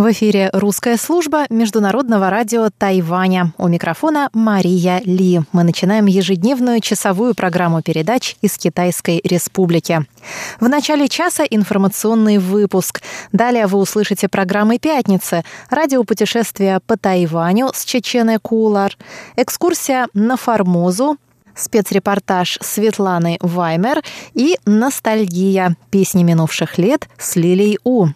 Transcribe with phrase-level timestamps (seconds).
[0.00, 3.52] В эфире русская служба Международного радио Тайваня.
[3.58, 5.42] У микрофона Мария Ли.
[5.52, 10.06] Мы начинаем ежедневную часовую программу передач из Китайской Республики.
[10.58, 13.02] В начале часа информационный выпуск.
[13.32, 18.96] Далее вы услышите программы «Пятницы», радиопутешествия по Тайваню с Чеченой Кулар,
[19.36, 21.18] экскурсия на Формозу,
[21.54, 25.76] спецрепортаж Светланы Ваймер и «Ностальгия.
[25.90, 28.06] Песни минувших лет» с Лилией У.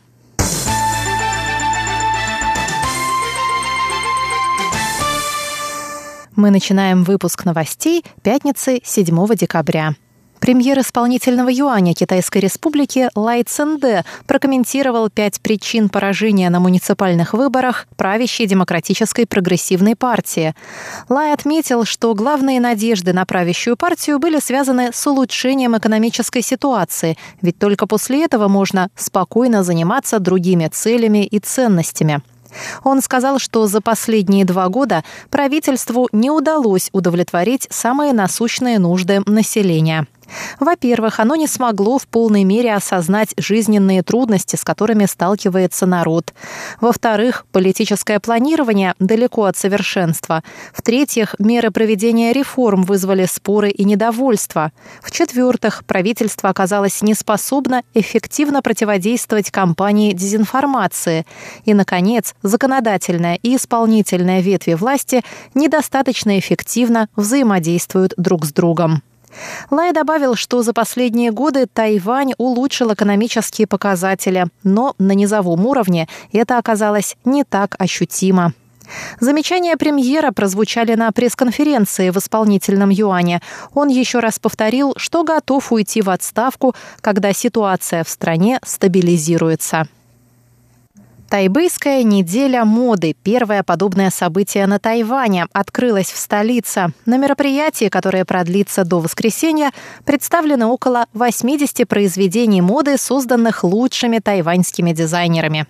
[6.37, 9.95] Мы начинаем выпуск новостей пятницы 7 декабря.
[10.41, 18.47] Премьер исполнительного юаня Китайской Республики Лай Ценде прокомментировал пять причин поражения на муниципальных выборах правящей
[18.47, 20.55] демократической прогрессивной партии.
[21.09, 27.59] Лай отметил, что главные надежды на правящую партию были связаны с улучшением экономической ситуации, ведь
[27.59, 32.23] только после этого можно спокойно заниматься другими целями и ценностями.
[32.83, 40.07] Он сказал, что за последние два года правительству не удалось удовлетворить самые насущные нужды населения.
[40.61, 46.33] Во-первых, оно не смогло в полной мере осознать жизненные трудности, с которыми сталкивается народ.
[46.81, 50.43] Во-вторых, политическое планирование далеко от совершенства.
[50.73, 54.73] В-третьих, меры проведения реформ вызвали споры и недовольство.
[55.03, 61.27] В-четвертых, правительство оказалось неспособно эффективно противодействовать кампании дезинформации.
[61.65, 65.23] И, наконец, законодательная и исполнительная ветви власти
[65.55, 69.03] недостаточно эффективно взаимодействуют друг с другом.
[69.71, 76.59] Лай добавил, что за последние годы Тайвань улучшил экономические показатели, но на низовом уровне это
[76.59, 78.53] оказалось не так ощутимо.
[79.21, 83.41] Замечания премьера прозвучали на пресс-конференции в исполнительном юане.
[83.73, 89.89] Он еще раз повторил, что готов уйти в отставку, когда ситуация в стране стабилизируется.
[91.29, 96.93] Тайбэйская неделя моды, первое подобное событие на Тайване, открылась в столице.
[97.07, 99.73] На мероприятии, которое продлится до воскресенья,
[100.05, 105.67] представлено около 80 произведений моды, созданных лучшими тайваньскими дизайнерами.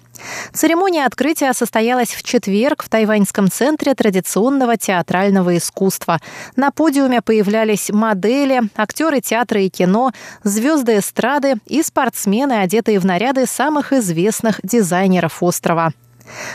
[0.53, 6.21] Церемония открытия состоялась в четверг в Тайваньском центре традиционного театрального искусства.
[6.57, 13.47] На подиуме появлялись модели, актеры театра и кино, звезды эстрады и спортсмены, одетые в наряды
[13.47, 15.93] самых известных дизайнеров острова.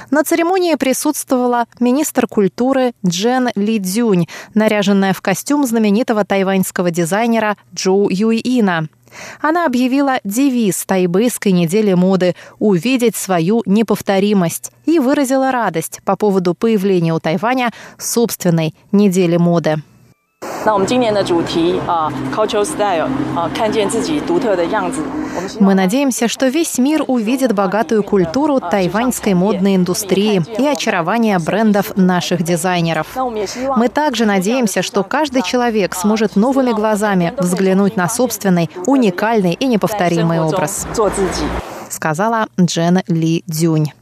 [0.09, 8.09] На церемонии присутствовала министр культуры Джен Ли Дзюнь, наряженная в костюм знаменитого тайваньского дизайнера Джоу
[8.09, 8.87] Юйина.
[9.41, 17.13] Она объявила девиз тайбэйской недели моды «Увидеть свою неповторимость» и выразила радость по поводу появления
[17.13, 19.77] у Тайваня собственной недели моды.
[20.66, 25.02] 那我们今年的主题啊，Cultural Style 啊，看见自己独特的样子。
[25.60, 33.08] Мы надеемся, что весь мир увидит богатую культуру тайваньской модной индустрии и очарование брендов наших дизайнеров.
[33.76, 40.40] Мы также надеемся, что каждый человек сможет новыми глазами взглянуть на собственный, уникальный и неповторимый
[40.40, 40.86] образ,
[41.90, 43.92] сказала Джен Ли Дюнь.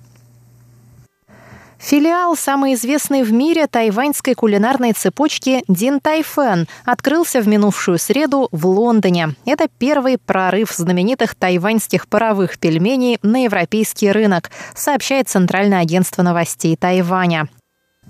[1.80, 8.66] Филиал самой известной в мире тайваньской кулинарной цепочки Дин Тайфен открылся в минувшую среду в
[8.66, 9.36] Лондоне.
[9.46, 17.48] Это первый прорыв знаменитых тайваньских паровых пельменей на европейский рынок, сообщает Центральное агентство новостей Тайваня.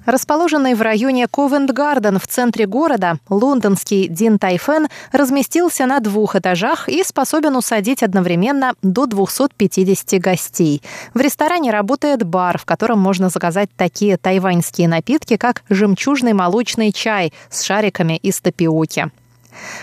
[0.07, 7.03] Расположенный в районе Ковент-Гарден в центре города, лондонский Дин Тайфен разместился на двух этажах и
[7.03, 10.81] способен усадить одновременно до 250 гостей.
[11.13, 17.33] В ресторане работает бар, в котором можно заказать такие тайваньские напитки, как жемчужный молочный чай
[17.49, 19.11] с шариками из тапиоки.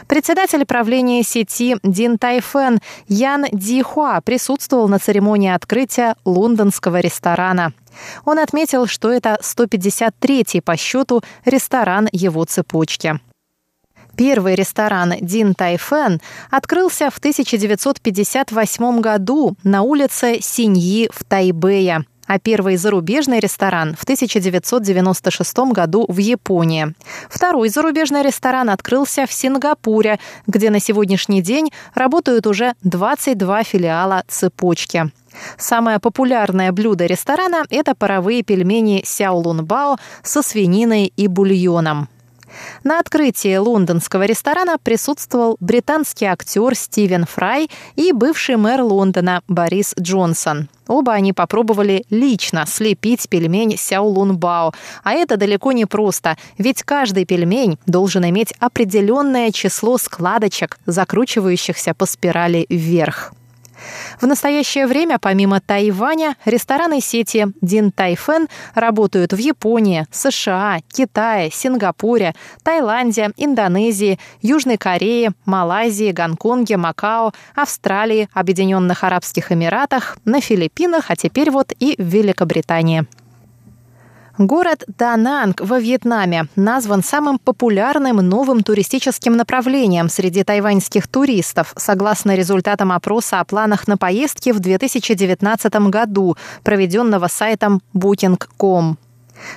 [0.06, 7.72] Председатель правления сети Дин Тайфен Ян Ди Хуа присутствовал на церемонии открытия лондонского ресторана.
[8.24, 13.20] Он отметил, что это 153-й по счету ресторан его цепочки.
[14.16, 16.20] Первый ресторан Дин Тайфен
[16.50, 25.58] открылся в 1958 году на улице Синьи в Тайбэе а первый зарубежный ресторан в 1996
[25.72, 26.94] году в Японии.
[27.28, 35.10] Второй зарубежный ресторан открылся в Сингапуре, где на сегодняшний день работают уже 22 филиала цепочки.
[35.58, 42.08] Самое популярное блюдо ресторана– это паровые пельмени сяолун бао со свининой и бульоном.
[42.82, 50.68] На открытии лондонского ресторана присутствовал британский актер Стивен Фрай и бывший мэр Лондона Борис Джонсон.
[50.86, 54.72] Оба они попробовали лично слепить пельмень Сяолун Бао.
[55.02, 62.06] А это далеко не просто, ведь каждый пельмень должен иметь определенное число складочек, закручивающихся по
[62.06, 63.32] спирали вверх.
[64.20, 72.34] В настоящее время, помимо Тайваня, рестораны сети Дин Тайфен работают в Японии, США, Китае, Сингапуре,
[72.62, 81.50] Таиланде, Индонезии, Южной Корее, Малайзии, Гонконге, Макао, Австралии, Объединенных Арабских Эмиратах, на Филиппинах, а теперь
[81.50, 83.06] вот и в Великобритании.
[84.38, 92.90] Город Дананг во Вьетнаме назван самым популярным новым туристическим направлением среди тайваньских туристов, согласно результатам
[92.90, 98.98] опроса о планах на поездки в 2019 году, проведенного сайтом Booking.com.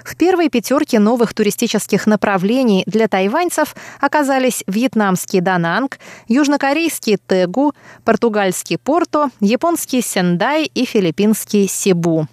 [0.03, 5.97] В первой пятерке новых туристических направлений для тайваньцев оказались вьетнамский Дананг,
[6.27, 7.73] южнокорейский Тегу,
[8.03, 12.27] португальский Порто, японский Сендай и филиппинский Сибу.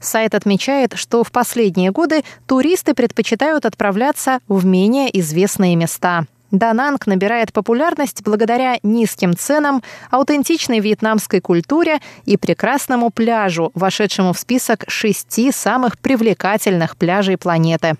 [0.00, 6.26] Сайт отмечает, что в последние годы туристы предпочитают отправляться в менее известные места.
[6.52, 14.84] Дананг набирает популярность благодаря низким ценам, аутентичной вьетнамской культуре и прекрасному пляжу, вошедшему в список
[14.86, 17.94] шести самых привлекательных пляжей планеты.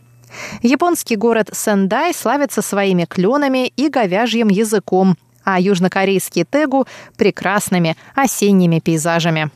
[0.62, 6.86] Японский город Сендай славится своими кленами и говяжьим языком, а южнокорейский Тегу–
[7.16, 9.50] прекрасными осенними пейзажами.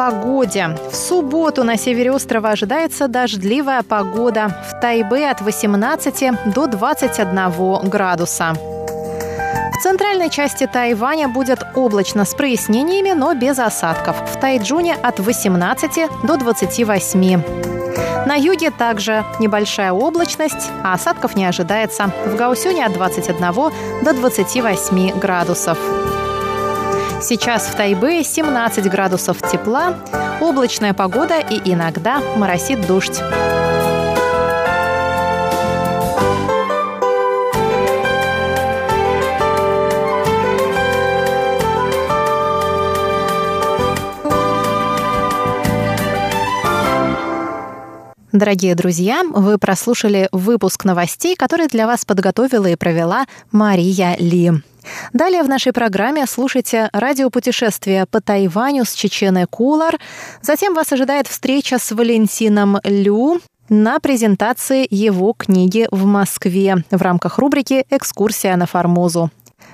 [0.00, 0.78] Погоде.
[0.90, 4.48] В субботу на севере острова ожидается дождливая погода.
[4.70, 8.54] В Тайбе от 18 до 21 градуса.
[8.54, 14.16] В центральной части Тайваня будет облачно с прояснениями, но без осадков.
[14.34, 17.42] В Тайджуне от 18 до 28.
[18.26, 22.10] На юге также небольшая облачность, а осадков не ожидается.
[22.24, 23.38] В Гаусюне от 21
[24.02, 25.78] до 28 градусов.
[27.22, 29.94] Сейчас в Тайбе 17 градусов тепла,
[30.40, 33.20] облачная погода и иногда моросит дождь.
[48.32, 54.62] Дорогие друзья, вы прослушали выпуск новостей, который для вас подготовила и провела Мария Ли.
[55.12, 59.98] Далее в нашей программе слушайте радиопутешествие по Тайваню с Чеченой Кулар.
[60.42, 67.38] Затем вас ожидает встреча с Валентином Лю на презентации его книги в Москве в рамках
[67.38, 69.30] рубрики «Экскурсия на Формозу».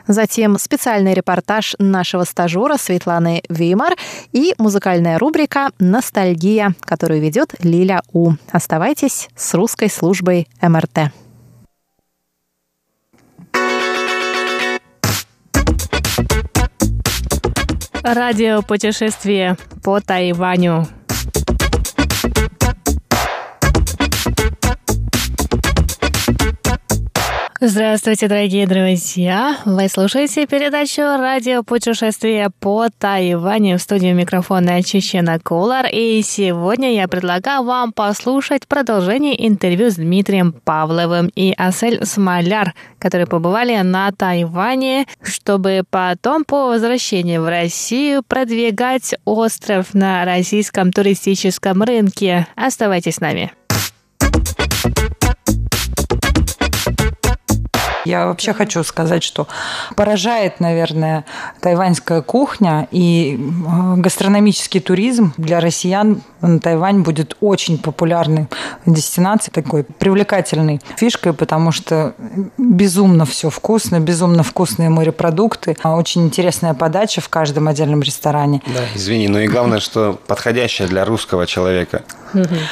[0.06, 3.94] Затем специальный репортаж нашего стажера Светланы Веймар
[4.32, 8.32] и музыкальная рубрика «Ностальгия», которую ведет Лиля У.
[8.53, 11.11] Оставайтесь с русской службой МРТ.
[18.14, 20.87] Радио путешествие по Тайваню.
[27.58, 29.56] Здравствуйте, дорогие друзья!
[29.64, 35.87] Вы слушаете передачу «Радио путешествие по Тайваню» в студии микрофона Чечена Кулар.
[35.91, 43.26] И сегодня я предлагаю вам послушать продолжение интервью с Дмитрием Павловым и Асель Смоляр, которые
[43.26, 52.46] побывали на Тайване, чтобы потом по возвращении в Россию продвигать остров на российском туристическом рынке.
[52.55, 53.51] Оставайтесь с нами.
[58.06, 59.48] Я вообще хочу сказать, что
[59.96, 61.25] поражает, наверное,
[61.60, 66.22] тайваньская кухня и э, гастрономический туризм для россиян.
[66.63, 68.46] Тайвань будет очень популярной
[68.84, 72.15] дестинацией, такой привлекательной фишкой, потому что
[72.58, 78.63] безумно все вкусно, безумно вкусные морепродукты, а очень интересная подача в каждом отдельном ресторане.
[78.67, 82.03] Да, извини, но и главное, что подходящая для русского человека.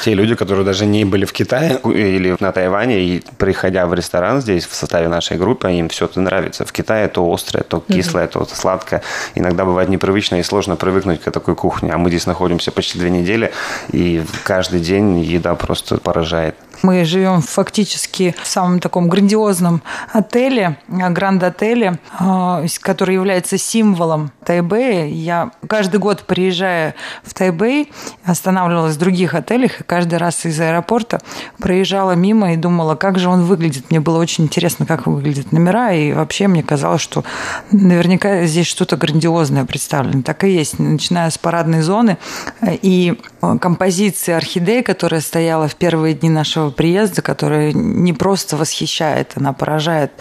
[0.05, 4.41] Те люди, которые даже не были в Китае или на Тайване, и приходя в ресторан
[4.41, 6.64] здесь в составе нашей группы, им все это нравится.
[6.64, 9.02] В Китае то острое, то кислое, то сладкое.
[9.35, 11.93] Иногда бывает непривычно и сложно привыкнуть к такой кухне.
[11.93, 13.52] А мы здесь находимся почти две недели,
[13.93, 16.54] и каждый день еда просто поражает.
[16.85, 25.07] Мы живем фактически в самом таком грандиозном отеле, гранд-отеле, а, который является символом Тайбэя.
[25.07, 27.91] Я каждый год, приезжая в Тайбэй,
[28.26, 31.23] останавливалась в других отелях, и каждый раз из аэропорта
[31.59, 33.88] проезжала мимо и думала, как же он выглядит.
[33.88, 37.25] Мне было очень интересно, как выглядят номера, и вообще мне казалось, что
[37.73, 40.23] наверняка здесь что-то грандиозное представлено.
[40.23, 42.19] Так и есть, начиная с парадной зоны
[42.62, 43.19] и
[43.61, 50.13] композиции орхидеи, которая стояла в первые дни нашего приезда, которая не просто восхищает, она поражает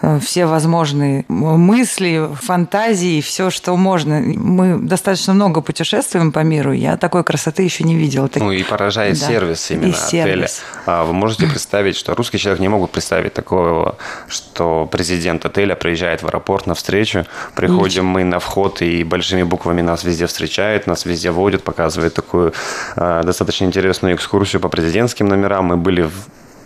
[0.00, 4.20] э, все возможные мысли, фантазии, все, что можно.
[4.20, 8.28] Мы достаточно много путешествуем по миру, я такой красоты еще не видела.
[8.36, 9.26] Ну и поражает да.
[9.26, 10.48] сервис именно и отеля.
[10.86, 13.96] А вы можете представить, что русский человек не могут представить такого,
[14.28, 18.04] что президент отеля приезжает в аэропорт на встречу, приходим Ничего.
[18.04, 22.52] мы на вход и большими буквами нас везде встречает, нас везде водят, показывает такую э,
[22.96, 25.66] достаточно интересную экскурсию по президентским номерам.
[25.66, 26.12] Мы были в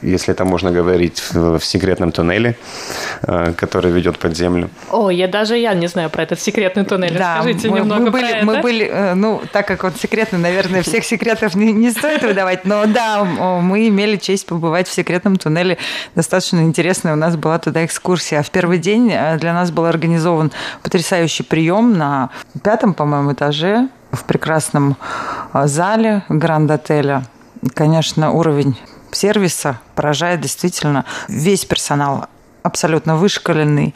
[0.02, 2.56] если это можно говорить, в, в секретном туннеле,
[3.22, 4.70] э, который ведет под землю.
[4.90, 7.16] О, я даже я не знаю про этот секретный туннель.
[7.16, 8.46] Да, Расскажите мы, немного мы были, про это.
[8.46, 12.64] Мы были, э, ну, так как он секретный, наверное, всех секретов не, не стоит выдавать,
[12.64, 15.78] но да, мы имели честь побывать в секретном туннеле.
[16.14, 18.40] Достаточно интересная у нас была туда экскурсия.
[18.40, 22.30] А в первый день э, для нас был организован потрясающий прием на
[22.62, 24.96] пятом, по-моему, этаже в прекрасном
[25.52, 27.24] зале Гранд-отеля.
[27.74, 28.78] Конечно, уровень
[29.10, 32.26] сервиса поражает действительно весь персонал
[32.66, 33.94] абсолютно вышкаленный.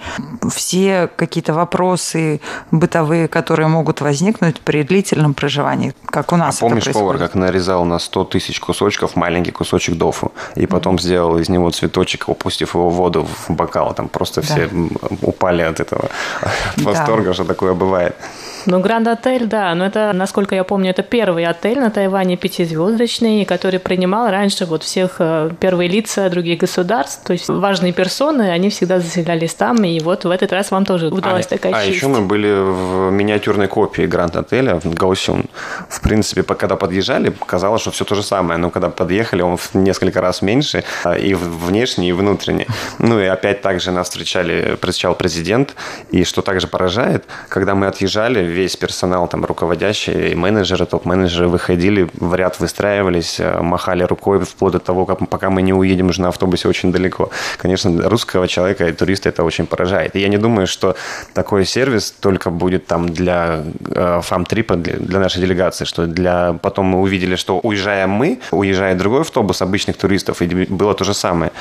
[0.48, 2.40] Все какие-то вопросы
[2.70, 6.58] бытовые, которые могут возникнуть при длительном проживании, как у нас.
[6.58, 11.00] А помнишь, повар, как нарезал на 100 тысяч кусочков маленький кусочек дофу, и потом mm-hmm.
[11.00, 13.92] сделал из него цветочек, опустив его в воду в бокал.
[13.92, 14.46] Там просто да.
[14.46, 14.70] все
[15.22, 16.08] упали от этого,
[16.76, 17.34] от восторга, да.
[17.34, 18.16] что такое бывает.
[18.66, 23.44] Ну, Гранд Отель, да, но это, насколько я помню, это первый отель на Тайване пятизвездочный,
[23.44, 28.70] который принимал раньше вот всех э, первые лица других государств, то есть важные персоны, они
[28.70, 31.96] всегда заселялись там, и вот в этот раз вам тоже удалось а, такая А честь.
[31.96, 35.46] еще мы были в миниатюрной копии Гранд Отеля в Гаусюн.
[35.88, 39.74] В принципе, когда подъезжали, казалось, что все то же самое, но когда подъехали, он в
[39.74, 42.66] несколько раз меньше, а, и внешне, и внутренне.
[42.98, 45.74] Ну и опять также нас встречали, встречал президент,
[46.10, 52.34] и что также поражает, когда мы отъезжали, весь персонал, там, руководящие, менеджеры, топ-менеджеры выходили, в
[52.34, 56.28] ряд выстраивались, э, махали рукой вплоть до того, как, пока мы не уедем уже на
[56.28, 57.30] автобусе очень далеко.
[57.58, 60.16] Конечно, русского человека и туриста это очень поражает.
[60.16, 60.96] И я не думаю, что
[61.34, 63.62] такой сервис только будет там для
[63.94, 66.52] э, фам-трипа, для, для нашей делегации, что для...
[66.62, 71.14] Потом мы увидели, что уезжаем мы, уезжает другой автобус обычных туристов, и было то же
[71.14, 71.52] самое.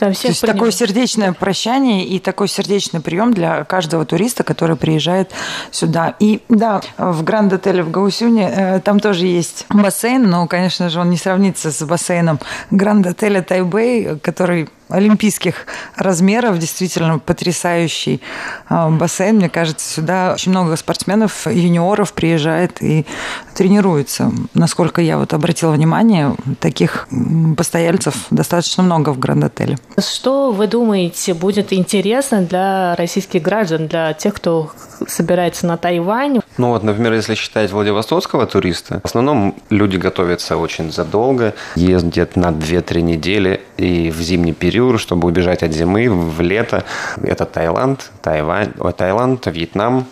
[0.00, 4.74] Там всех То есть такое сердечное прощание и такой сердечный прием для каждого туриста, который
[4.74, 5.30] приезжает
[5.70, 6.14] сюда.
[6.18, 11.10] И да, в Гранд-отеле в Гаусюне э, там тоже есть бассейн, но, конечно же, он
[11.10, 12.40] не сравнится с бассейном
[12.70, 15.66] Гранд-отеля Тайбэй, который олимпийских
[15.96, 18.20] размеров, действительно потрясающий
[18.68, 19.36] а, бассейн.
[19.36, 23.06] Мне кажется, сюда очень много спортсменов, юниоров приезжает и
[23.54, 24.32] тренируется.
[24.54, 27.08] Насколько я вот обратила внимание, таких
[27.56, 29.78] постояльцев достаточно много в Гранд-отеле.
[29.98, 34.70] Что вы думаете будет интересно для российских граждан, для тех, кто
[35.06, 36.40] собирается на Тайвань?
[36.58, 42.48] Ну вот, например, если считать владивостокского туриста, в основном люди готовятся очень задолго, ездят на
[42.48, 46.84] 2-3 недели и в зимний период, чтобы убежать от зимы в лето.
[47.22, 50.06] Это Таиланд, Тайвань, ой, Таиланд, Вьетнам,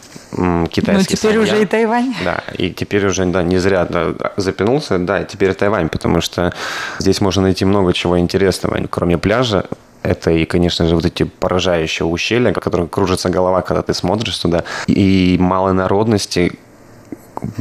[0.70, 1.42] китайский Ну, теперь Саньян.
[1.42, 2.14] уже и Тайвань.
[2.24, 6.52] Да, и теперь уже, да, не зря да, запинулся, да, теперь Тайвань, потому что
[6.98, 9.64] здесь можно найти много чего интересного, кроме пляжа,
[10.02, 14.38] это и, конечно же, вот эти поражающие ущелья, по которым кружится голова, когда ты смотришь
[14.38, 14.64] туда.
[14.86, 16.52] И малой народности,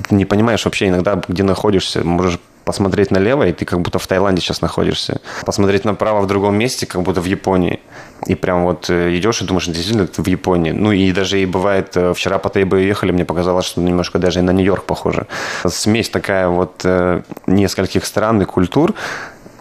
[0.10, 2.04] не понимаешь вообще иногда, где находишься.
[2.04, 5.22] Можешь посмотреть налево, и ты как будто в Таиланде сейчас находишься.
[5.46, 7.80] Посмотреть направо в другом месте, как будто в Японии.
[8.28, 10.72] И прям вот э, идешь и думаешь, действительно, это в Японии.
[10.72, 14.40] Ну и даже и бывает, э, вчера по Тайбэю ехали, мне показалось, что немножко даже
[14.40, 15.28] и на Нью-Йорк похоже.
[15.66, 18.94] Смесь такая вот э, нескольких стран и культур,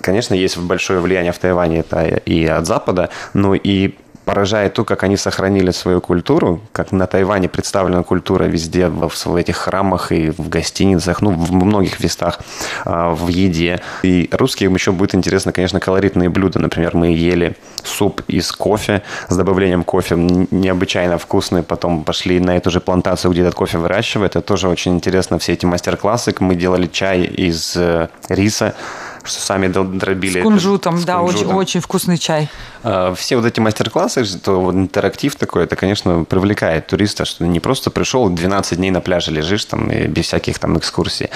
[0.00, 3.94] конечно, есть большое влияние в Тайване это и от Запада, но и
[4.26, 9.56] поражает то, как они сохранили свою культуру, как на Тайване представлена культура везде, в, этих
[9.56, 12.40] храмах и в гостиницах, ну, в многих местах,
[12.84, 13.80] а, в еде.
[14.02, 16.58] И русским еще будет интересно, конечно, колоритные блюда.
[16.58, 21.62] Например, мы ели суп из кофе с добавлением кофе, необычайно вкусный.
[21.62, 24.34] Потом пошли на эту же плантацию, где этот кофе выращивают.
[24.34, 26.34] Это тоже очень интересно, все эти мастер-классы.
[26.40, 28.74] Мы делали чай из э, риса,
[29.26, 30.40] что сами дробили.
[30.40, 31.48] С кунжутом, это, да, с кунжутом.
[31.48, 32.48] Очень, очень вкусный чай.
[32.82, 37.60] А, все вот эти мастер-классы, то вот интерактив такой, это, конечно, привлекает туриста, что не
[37.60, 41.30] просто пришел, 12 дней на пляже лежишь там и без всяких там экскурсий.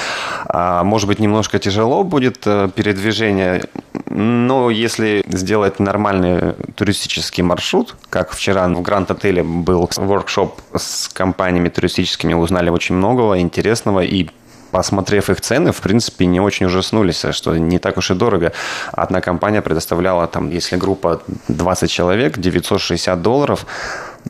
[0.46, 3.64] А может быть, немножко тяжело будет э, передвижение
[4.08, 12.34] Но если сделать нормальный туристический маршрут, как вчера в Гранд-отеле был воркшоп с компаниями туристическими,
[12.34, 14.28] узнали очень многого интересного и
[14.70, 18.52] посмотрев их цены, в принципе, не очень ужаснулись, что не так уж и дорого.
[18.92, 23.66] Одна компания предоставляла, там, если группа 20 человек, 960 долларов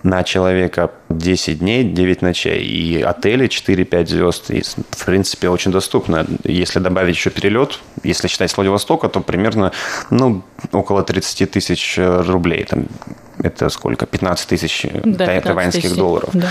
[0.02, 2.62] на человека 10 дней, 9 ночей.
[2.64, 4.50] И отели 4-5 звезд.
[4.50, 6.26] И, в принципе, очень доступно.
[6.44, 9.73] Если добавить еще перелет, если считать с Владивостока, то примерно
[10.11, 10.42] ну,
[10.73, 12.64] около 30 тысяч рублей.
[12.64, 12.87] Там,
[13.42, 14.06] это сколько?
[14.06, 16.30] 15 тысяч да, тайваньских долларов.
[16.32, 16.49] Да.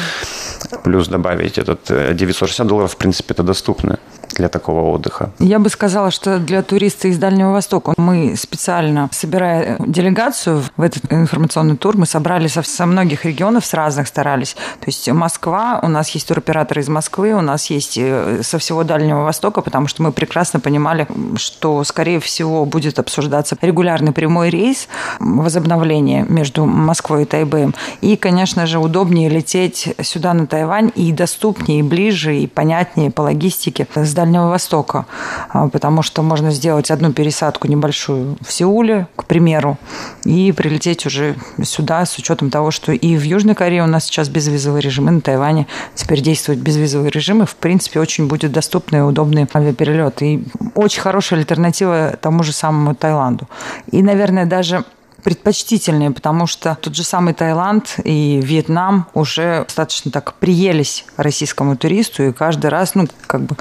[0.83, 3.99] Плюс добавить этот 960 э, долларов, в принципе, это доступно
[4.35, 5.31] для такого отдыха?
[5.39, 11.11] Я бы сказала, что для туриста из Дальнего Востока мы специально, собирая делегацию в этот
[11.11, 14.55] информационный тур, мы собрали со, со многих регионов, с разных старались.
[14.79, 18.83] То есть Москва, у нас есть туроператоры из Москвы, у нас есть э, со всего
[18.83, 24.87] Дальнего Востока, потому что мы прекрасно понимали, что, скорее всего, будет обсуждаться регулярный прямой рейс,
[25.19, 27.73] возобновление между Москвой и Тайбэем.
[28.01, 33.21] И, конечно же, удобнее лететь сюда на Тайвань и доступнее, и ближе, и понятнее по
[33.21, 35.05] логистике с Дальнего Востока,
[35.49, 39.77] а, потому что можно сделать одну пересадку небольшую в Сеуле, к примеру,
[40.25, 44.27] и прилететь уже сюда с учетом того, что и в Южной Корее у нас сейчас
[44.27, 48.99] безвизовый режим, и на Тайване теперь действует безвизовый режим, и в принципе очень будет доступный
[48.99, 50.21] и удобный авиаперелет.
[50.21, 50.43] И
[50.75, 53.47] очень хорошая альтернатива тому же самому Таиланду.
[53.89, 54.83] И, наверное, даже
[55.23, 62.23] предпочтительнее, потому что тот же самый Таиланд и Вьетнам уже достаточно так приелись российскому туристу,
[62.23, 63.55] и каждый раз, ну, как бы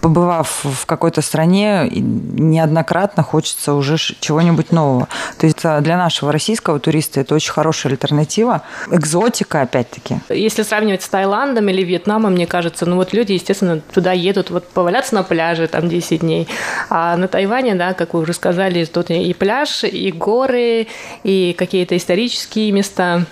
[0.00, 5.08] побывав в какой-то стране, неоднократно хочется уже чего-нибудь нового.
[5.38, 8.62] То есть а, для нашего российского туриста это очень хорошая альтернатива.
[8.90, 10.18] Экзотика, опять-таки.
[10.28, 14.68] Если сравнивать с Таиландом или Вьетнамом, мне кажется, ну вот люди, естественно, туда едут вот
[14.68, 16.48] поваляться на пляже там 10 дней.
[16.88, 20.86] А на Тайване, да, как вы уже сказали, тут и пляж, и горы,
[21.22, 23.26] и какие-то исторические места.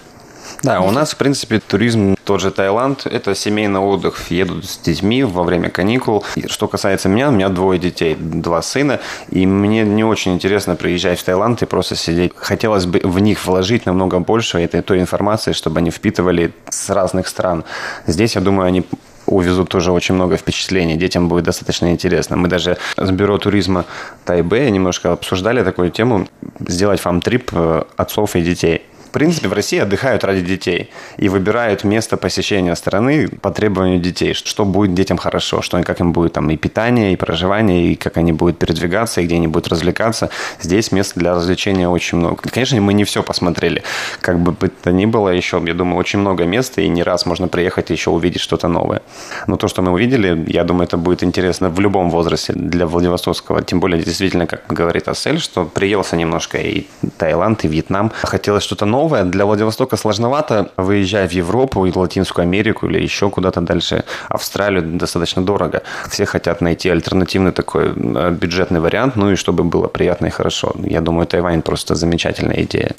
[0.62, 4.30] Да, у нас, в принципе, туризм, тот же Таиланд, это семейный отдых.
[4.30, 6.24] Едут с детьми во время каникул.
[6.36, 9.00] И что касается меня, у меня двое детей, два сына,
[9.30, 12.32] и мне не очень интересно приезжать в Таиланд и просто сидеть.
[12.34, 17.28] Хотелось бы в них вложить намного больше этой той информации, чтобы они впитывали с разных
[17.28, 17.64] стран.
[18.06, 18.84] Здесь, я думаю, они
[19.30, 20.96] увезут тоже очень много впечатлений.
[20.96, 22.36] Детям будет достаточно интересно.
[22.36, 23.84] Мы даже с бюро туризма
[24.24, 26.28] Тайбэя немножко обсуждали такую тему,
[26.60, 28.82] сделать фам-трип э, отцов и детей.
[29.10, 34.34] В принципе, в России отдыхают ради детей и выбирают место посещения страны по требованию детей,
[34.34, 38.18] что будет детям хорошо, что как им будет там и питание, и проживание, и как
[38.18, 40.30] они будут передвигаться, и где они будут развлекаться.
[40.60, 42.36] Здесь места для развлечения очень много.
[42.48, 43.82] Конечно, мы не все посмотрели.
[44.20, 47.26] Как бы бы то ни было, еще, я думаю, очень много места, и не раз
[47.26, 49.02] можно приехать и еще увидеть что-то новое.
[49.48, 53.62] Но то, что мы увидели, я думаю, это будет интересно в любом возрасте для Владивостокского.
[53.62, 56.86] Тем более, действительно, как говорит Асель, что приелся немножко и
[57.18, 58.12] Таиланд, и Вьетнам.
[58.22, 59.24] Хотелось что-то новое, новое.
[59.24, 64.04] Для Владивостока сложновато, выезжая в Европу или Латинскую Америку или еще куда-то дальше.
[64.28, 65.82] Австралию достаточно дорого.
[66.10, 70.72] Все хотят найти альтернативный такой э, бюджетный вариант, ну и чтобы было приятно и хорошо.
[70.84, 72.90] Я думаю, Тайвань просто замечательная идея.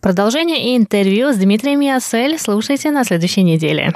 [0.00, 3.92] Продолжение интервью с Дмитрием Ясель слушайте на следующей неделе.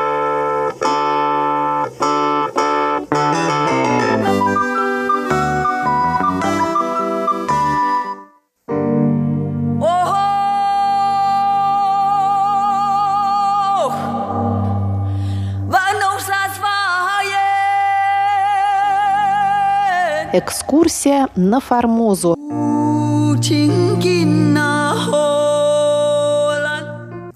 [20.33, 22.37] Экскурсия на Формозу.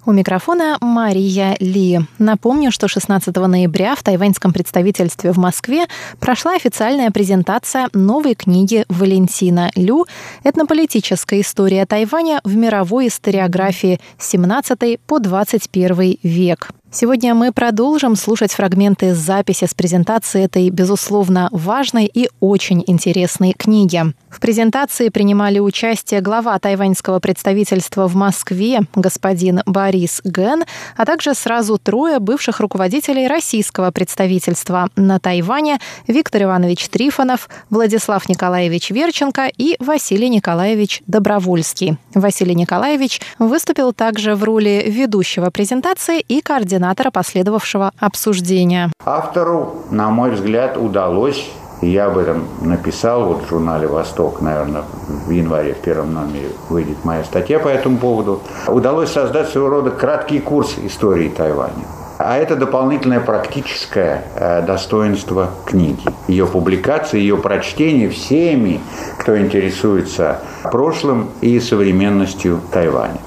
[0.06, 2.02] У микрофона Мария Ли.
[2.20, 5.86] Напомню, что 16 ноября в тайваньском представительстве в Москве
[6.20, 10.06] прошла официальная презентация новой книги Валентина Лю
[10.44, 16.70] «Этнополитическая история Тайваня в мировой историографии 17 по 21 век».
[16.96, 24.00] Сегодня мы продолжим слушать фрагменты записи с презентации этой, безусловно, важной и очень интересной книги.
[24.30, 31.78] В презентации принимали участие глава тайваньского представительства в Москве господин Борис Ген, а также сразу
[31.78, 40.28] трое бывших руководителей российского представительства на Тайване Виктор Иванович Трифонов, Владислав Николаевич Верченко и Василий
[40.28, 41.98] Николаевич Добровольский.
[42.14, 48.90] Василий Николаевич выступил также в роли ведущего презентации и координатора последовавшего обсуждения.
[49.04, 51.50] Автору, на мой взгляд, удалось
[51.82, 54.84] я об этом написал вот в журнале «Восток», наверное,
[55.26, 58.40] в январе в первом номере выйдет моя статья по этому поводу.
[58.68, 61.84] Удалось создать своего рода краткий курс истории Тайваня.
[62.16, 66.04] А это дополнительное практическое э, достоинство книги.
[66.28, 68.80] Ее публикация, ее прочтение всеми,
[69.18, 73.18] кто интересуется прошлым и современностью Тайваня.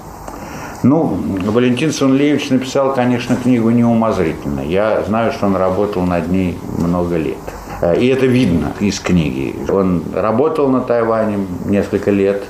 [0.87, 4.61] Ну, Валентин Сунлевич написал, конечно, книгу неумозрительно.
[4.61, 7.35] Я знаю, что он работал над ней много лет.
[7.81, 9.53] Э, и это видно из книги.
[9.69, 12.41] Он работал на Тайване несколько лет,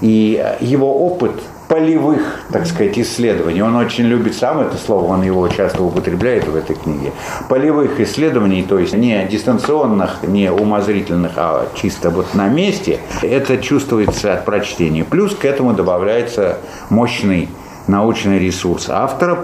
[0.00, 1.32] и его опыт
[1.68, 3.62] полевых, так сказать, исследований.
[3.62, 7.12] Он очень любит сам это слово, он его часто употребляет в этой книге.
[7.50, 14.32] Полевых исследований, то есть не дистанционных, не умозрительных, а чисто вот на месте, это чувствуется
[14.32, 15.04] от прочтения.
[15.04, 16.56] Плюс к этому добавляется
[16.88, 17.48] мощный
[17.86, 19.38] научный ресурс автора,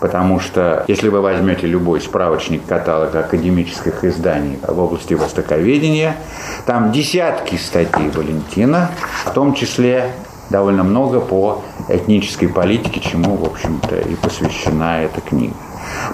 [0.00, 6.16] потому что если вы возьмете любой справочник, каталог академических изданий в области востоковедения,
[6.66, 8.90] там десятки статей Валентина,
[9.24, 10.12] в том числе
[10.50, 15.54] довольно много по этнической политике, чему, в общем-то, и посвящена эта книга.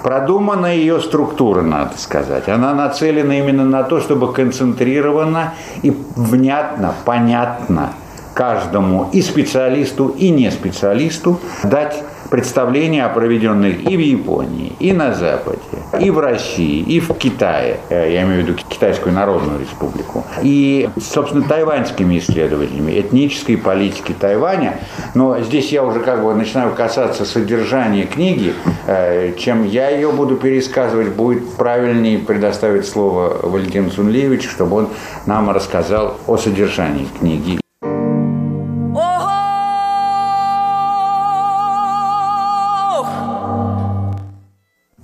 [0.03, 2.47] Продумана ее структура, надо сказать.
[2.49, 7.93] Она нацелена именно на то, чтобы концентрированно и внятно, понятно
[8.39, 15.13] каждому и специалисту, и не специалисту дать представления о проведенных и в Японии, и на
[15.13, 15.59] Западе,
[15.99, 20.89] и в России, и в Китае, э, я имею в виду Китайскую Народную Республику, и,
[21.01, 24.79] собственно, тайваньскими исследователями этнической политики Тайваня.
[25.15, 28.53] Но здесь я уже как бы начинаю касаться содержания книги.
[28.87, 34.89] Э, чем я ее буду пересказывать, будет правильнее предоставить слово Валентину Сунлевичу, чтобы он
[35.25, 37.59] нам рассказал о содержании книги.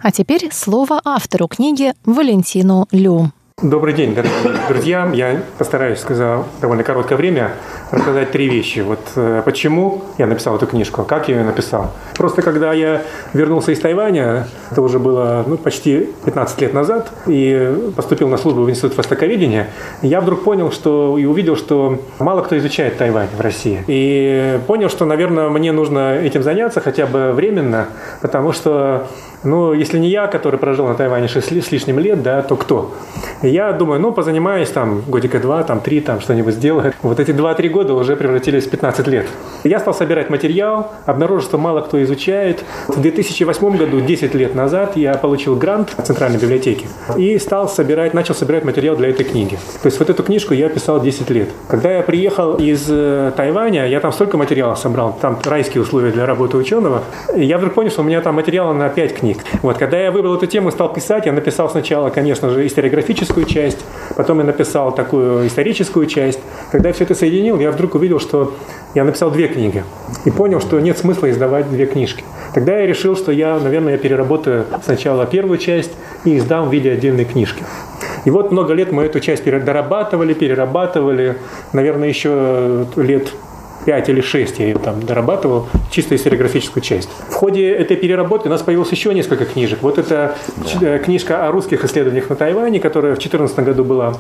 [0.06, 3.32] А теперь слово автору книги Валентину Лю.
[3.64, 5.10] Добрый день, дорогие друзья.
[5.12, 7.54] Я постараюсь за довольно короткое время
[7.90, 8.82] рассказать три вещи.
[8.82, 11.92] Вот э, почему я написал эту книжку, как я ее написал.
[12.16, 13.02] Просто когда я
[13.34, 18.62] вернулся из Тайваня, это уже было ну, почти 15 лет назад, и поступил на службу
[18.62, 19.70] в Институт Востоковедения,
[20.04, 23.84] я вдруг понял, что и увидел, что мало кто изучает Тайвань в России.
[23.88, 27.88] И понял, что, наверное, мне нужно этим заняться хотя бы временно,
[28.22, 29.08] потому что
[29.46, 32.94] ну, если не я, который прожил на Тайване 6 с лишним лет, да, то кто?
[33.42, 36.94] Я думаю, ну, позанимаюсь там годика два, там три, там что-нибудь сделаю.
[37.02, 39.28] Вот эти 2-3 года уже превратились в 15 лет.
[39.64, 42.64] Я стал собирать материал, обнаружил, что мало кто изучает.
[42.88, 48.14] В 2008 году, 10 лет назад, я получил грант в Центральной библиотеке и стал собирать,
[48.14, 49.58] начал собирать материал для этой книги.
[49.82, 51.50] То есть вот эту книжку я писал 10 лет.
[51.68, 56.26] Когда я приехал из э, Тайваня, я там столько материала собрал, там райские условия для
[56.26, 57.04] работы ученого,
[57.36, 59.35] я вдруг понял, что у меня там материала на 5 книг.
[59.62, 63.46] Вот, когда я выбрал эту тему и стал писать, я написал сначала, конечно же, историографическую
[63.46, 66.40] часть, потом я написал такую историческую часть.
[66.72, 68.54] Когда я все это соединил, я вдруг увидел, что
[68.94, 69.84] я написал две книги
[70.26, 72.24] и понял, что нет смысла издавать две книжки.
[72.54, 75.92] Тогда я решил, что я, наверное, я переработаю сначала первую часть
[76.24, 77.64] и издам в виде отдельной книжки.
[78.26, 81.38] И вот много лет мы эту часть дорабатывали, перерабатывали.
[81.74, 83.30] Наверное, еще лет
[83.86, 87.10] 5 или 6 я ее там дорабатывал, чисто историографическую часть.
[87.30, 89.80] В ходе этой переработки у нас появилось еще несколько книжек.
[89.82, 90.36] Вот это
[90.80, 91.00] да.
[91.00, 94.16] книжка о русских исследованиях на Тайване, которая в 2014 году была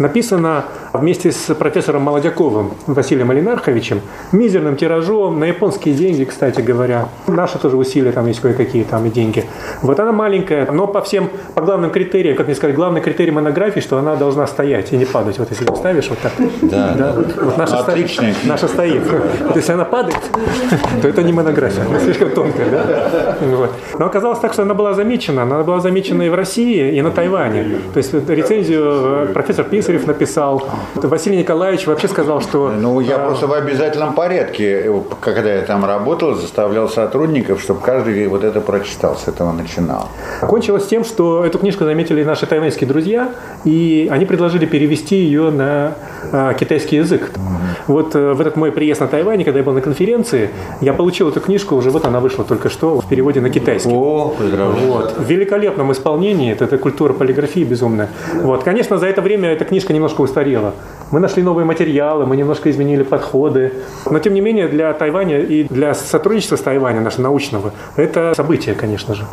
[0.00, 4.00] написана вместе с профессором Молодяковым Василием Алинарховичем,
[4.32, 7.08] мизерным тиражом, на японские деньги, кстати говоря.
[7.26, 9.44] Наши тоже усилия, там есть кое-какие там и деньги.
[9.82, 13.80] Вот она маленькая, но по всем, по главным критериям, как мне сказали, главный критерий монографии,
[13.80, 15.38] что она должна стоять и не падать.
[15.38, 16.32] Вот если ставишь вот так.
[16.62, 17.12] Да, да.
[17.16, 18.10] Вот, вот наша, стоит,
[18.44, 19.08] наша стоит.
[19.08, 20.20] То есть она падает,
[21.02, 22.70] то это не монография, она слишком тонкая.
[22.70, 23.36] Да?
[23.40, 23.70] Вот.
[23.98, 25.42] Но оказалось так, что она была замечена.
[25.42, 27.78] Она была замечена и в России, и на Тайване.
[27.92, 30.62] То есть рецензию э, профессор Писарев написал.
[30.94, 32.70] Василий Николаевич вообще сказал, что...
[32.70, 33.26] Ну, я а...
[33.26, 38.60] просто в обязательном порядке, э, когда я там работал, заставлял сотрудников, чтобы каждый вот это
[38.60, 40.08] прочитал, с этого начинал.
[40.42, 43.32] Кончилось тем, что эту книжку заметили наши тайваньские друзья,
[43.64, 45.94] и они предложили перевести ее на
[46.32, 47.32] а, китайский язык.
[47.34, 47.60] Mm-hmm.
[47.86, 50.50] Вот э, в этот мой приезд на Тайване, когда я был на конференции,
[50.80, 53.90] я получил эту книжку, уже вот она вышла только что в переводе на китайский.
[53.90, 55.18] О, вот.
[55.18, 58.08] В великолепном исполнении, это, это культура полиграфии безумная.
[58.34, 58.62] Вот.
[58.62, 60.74] Конечно, за это время эта книжка немножко устарела.
[61.10, 63.72] Мы нашли новые материалы, мы немножко изменили подходы.
[64.08, 68.76] Но, тем не менее, для Тайваня и для сотрудничества с Тайванем, нашего научного, это событие,
[68.76, 69.24] конечно же.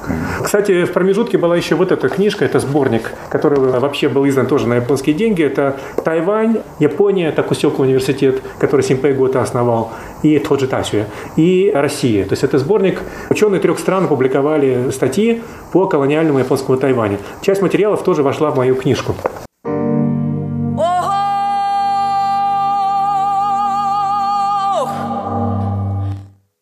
[0.44, 4.68] Кстати, в промежутке была еще вот эта книжка, это сборник, который вообще был издан тоже
[4.68, 5.44] на японские деньги.
[5.44, 9.92] Это Тайвань, Япония, Такусёка университет, который Симпей Гота основал,
[10.24, 11.06] и тот же Тасюя,
[11.36, 12.26] и Россия.
[12.26, 13.02] То есть это сборник.
[13.30, 17.20] Ученые трех стран опубликовали статьи по колониальному японскому Тайваню.
[17.42, 19.16] Часть материалов тоже вошла в мою книжку.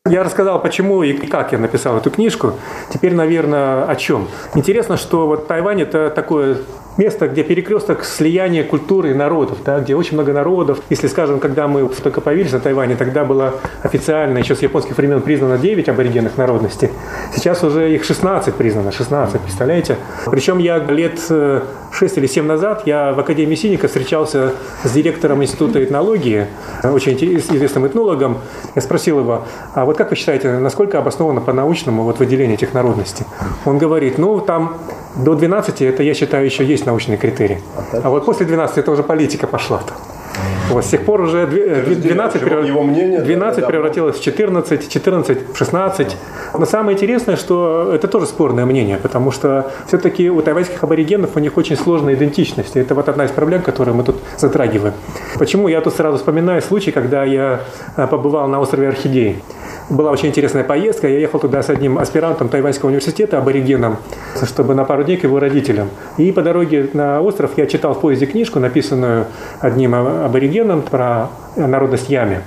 [0.07, 2.53] Я рассказал, почему и как я написал эту книжку.
[2.93, 4.27] Теперь, наверное, о чем.
[4.53, 6.57] Интересно, что вот Тайвань это такое
[6.97, 10.79] место, где перекресток слияния культуры и народов, да, где очень много народов.
[10.89, 15.21] Если, скажем, когда мы только появились на Тайване, тогда было официально, еще с японских времен
[15.21, 16.89] признано 9 аборигенных народностей.
[17.35, 19.97] Сейчас уже их 16 признано, 16, представляете?
[20.27, 25.43] Причем я лет 6 э, или 7 назад, я в Академии Синика встречался с директором
[25.43, 26.47] Института этнологии,
[26.83, 28.37] очень известным этнологом.
[28.75, 33.25] Я спросил его, а вот как вы считаете, насколько обосновано по-научному вот выделение этих народностей?
[33.65, 34.77] Он говорит, ну, там
[35.15, 37.61] до 12 это, я считаю, еще есть научные критерии.
[38.03, 39.77] А вот после 12 это уже политика пошла.
[39.77, 39.93] -то.
[40.69, 45.57] Вот, с тех пор уже 12, его мнение, 12 да, превратилось в 14, 14 в
[45.57, 46.17] 16.
[46.57, 51.39] Но самое интересное, что это тоже спорное мнение, потому что все-таки у тайваньских аборигенов у
[51.39, 52.75] них очень сложная идентичность.
[52.75, 54.95] И это вот одна из проблем, которую мы тут затрагиваем.
[55.37, 57.61] Почему я тут сразу вспоминаю случай, когда я
[57.95, 59.41] а, побывал на острове Орхидеи
[59.89, 61.07] была очень интересная поездка.
[61.07, 63.97] Я ехал туда с одним аспирантом Тайваньского университета, аборигеном,
[64.43, 65.89] чтобы на пару дней к его родителям.
[66.17, 69.25] И по дороге на остров я читал в поезде книжку, написанную
[69.59, 72.41] одним аборигеном про народность Ями.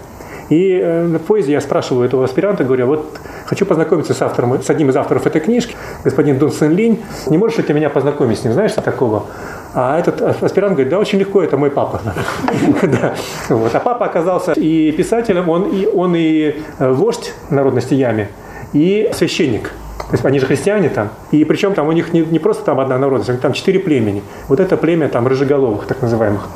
[0.49, 4.71] И э, в поезде я спрашиваю этого аспиранта, говорю, вот хочу познакомиться с автором, с
[4.71, 7.03] одним из авторов этой книжки, господин Дун Сын Линь.
[7.27, 8.55] Не можешь ли ты меня познакомить с ним?
[8.55, 9.27] Знаешь, такого?
[9.75, 12.01] А этот аспирант говорит, да, очень легко, это мой папа.
[13.49, 13.75] вот.
[13.75, 18.29] А папа оказался и писателем, он и, он и э, вождь народности Ями,
[18.73, 19.73] и священник.
[19.99, 21.11] То есть они же христиане там.
[21.33, 24.23] И причем там у них не, не просто там одна народность, там четыре племени.
[24.49, 26.49] Вот это племя там рыжеголовых, так называемых.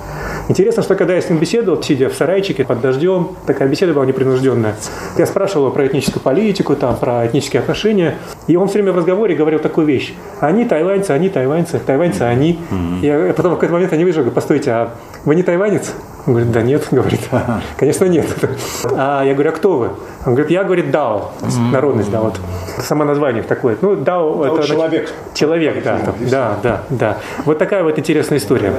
[0.49, 4.05] Интересно, что когда я с ним беседовал, сидя в сарайчике под дождем, такая беседа была
[4.05, 4.75] непринужденная,
[5.17, 8.97] я спрашивал его про этническую политику, там, про этнические отношения, и он все время в
[8.97, 10.15] разговоре говорил такую вещь.
[10.41, 12.59] Они тайваньцы, они тайваньцы, тайваньцы, они.
[12.71, 13.29] Mm-hmm.
[13.29, 14.91] Я потом в какой-то момент я не вижу, говорю, постойте, а
[15.25, 15.95] вы не тайванец?
[16.27, 17.21] Он говорит, да нет, говорит,
[17.77, 18.27] конечно нет.
[18.93, 19.91] А я говорю, а кто вы?
[20.27, 21.33] Он говорит, я, говорит, дао,
[21.73, 22.39] народность, да, вот
[22.79, 23.77] само название такое.
[23.81, 25.13] Ну, дао, это человек.
[25.35, 27.19] Человек, да, да, да, да.
[27.45, 28.73] Вот такая вот интересная история.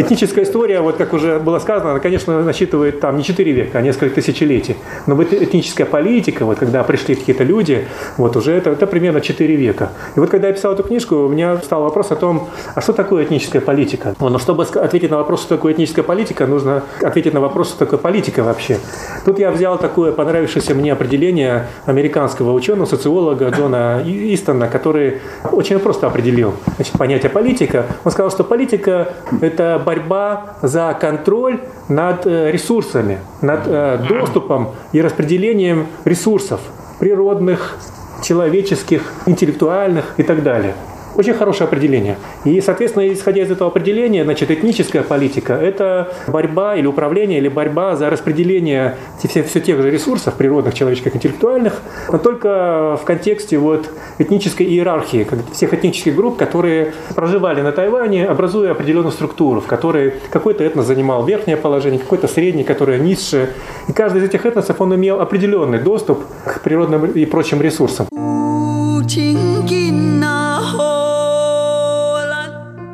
[0.00, 3.82] Этническая история, вот как уже было сказано, она, конечно, насчитывает там не 4 века, а
[3.82, 4.76] несколько тысячелетий.
[5.06, 7.86] Но вот этническая политика, вот когда пришли какие-то люди,
[8.16, 9.90] вот уже это, это примерно 4 века.
[10.16, 12.94] И вот когда я писал эту книжку, у меня стал вопрос о том, а что
[12.94, 14.14] такое этническая политика?
[14.18, 17.98] Но чтобы ответить на вопрос, что такое этническая политика, нужно ответить на вопрос, что такое
[17.98, 18.78] политика вообще.
[19.26, 25.18] Тут я взял такое понравившееся мне определение американского ученого, социолога Джона Истона, который
[25.52, 27.84] очень просто определил значит, понятие политика.
[28.04, 35.02] Он сказал, что политика– это борьба за контроль над э, ресурсами, над э, доступом и
[35.02, 36.60] распределением ресурсов
[37.00, 37.76] природных,
[38.22, 40.74] человеческих, интеллектуальных и так далее.
[41.16, 42.16] Очень хорошее определение.
[42.44, 47.96] И, соответственно, исходя из этого определения, значит, этническая политика– это борьба или управление, или борьба
[47.96, 53.90] за распределение все, все тех же ресурсов, природных, человеческих, интеллектуальных, но только в контексте вот
[54.18, 60.64] этнической иерархии всех этнических групп, которые проживали на Тайване, образуя определенную структуру, в которой какой-то
[60.64, 63.50] этнос занимал верхнее положение, какой-то средний, которое низшее.
[63.88, 68.06] И каждый из этих этносов, он имел определенный доступ к природным и прочим ресурсам.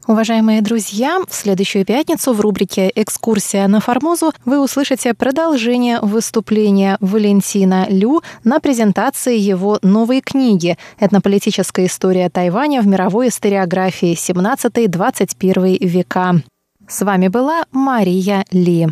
[0.06, 7.86] Уважаемые друзья, в следующую пятницу в рубрике «Экскурсия на Формозу» вы услышите продолжение выступления Валентина
[7.88, 16.40] Лю на презентации его новой книги «Этнополитическая история Тайваня в мировой историографии 17-21 века».
[16.86, 18.86] С вами была Мария Ли.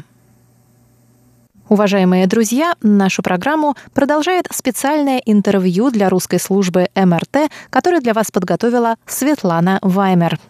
[1.69, 8.97] Уважаемые друзья, нашу программу продолжает специальное интервью для русской службы МРТ, которое для вас подготовила
[9.07, 10.41] Светлана Ваймер.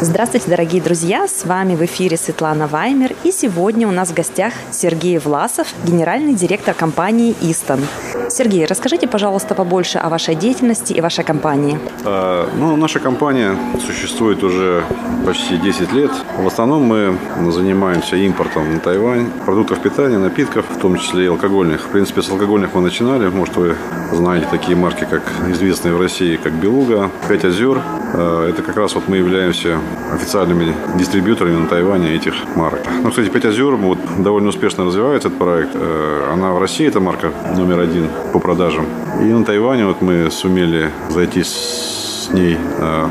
[0.00, 1.26] Здравствуйте, дорогие друзья!
[1.28, 3.14] С вами в эфире Светлана Ваймер.
[3.22, 7.80] И сегодня у нас в гостях Сергей Власов, генеральный директор компании «Истон».
[8.28, 11.78] Сергей, расскажите, пожалуйста, побольше о вашей деятельности и вашей компании.
[12.04, 14.84] А, ну, наша компания существует уже
[15.24, 16.10] почти 10 лет.
[16.38, 21.82] В основном мы занимаемся импортом на Тайвань продуктов питания, напитков, в том числе и алкогольных.
[21.82, 23.28] В принципе, с алкогольных мы начинали.
[23.28, 23.76] Может, вы
[24.12, 27.80] знаете такие марки, как известные в России, как «Белуга», «Пять озер».
[28.14, 29.78] А, это как раз вот мы являемся
[30.12, 32.80] официальными дистрибьюторами на Тайване этих марок.
[33.02, 35.70] Ну, кстати, «Пять озер» вот, довольно успешно развивается этот проект.
[35.74, 38.86] Э, она в России, это марка номер один по продажам.
[39.20, 43.06] И на Тайване вот мы сумели зайти с ней э,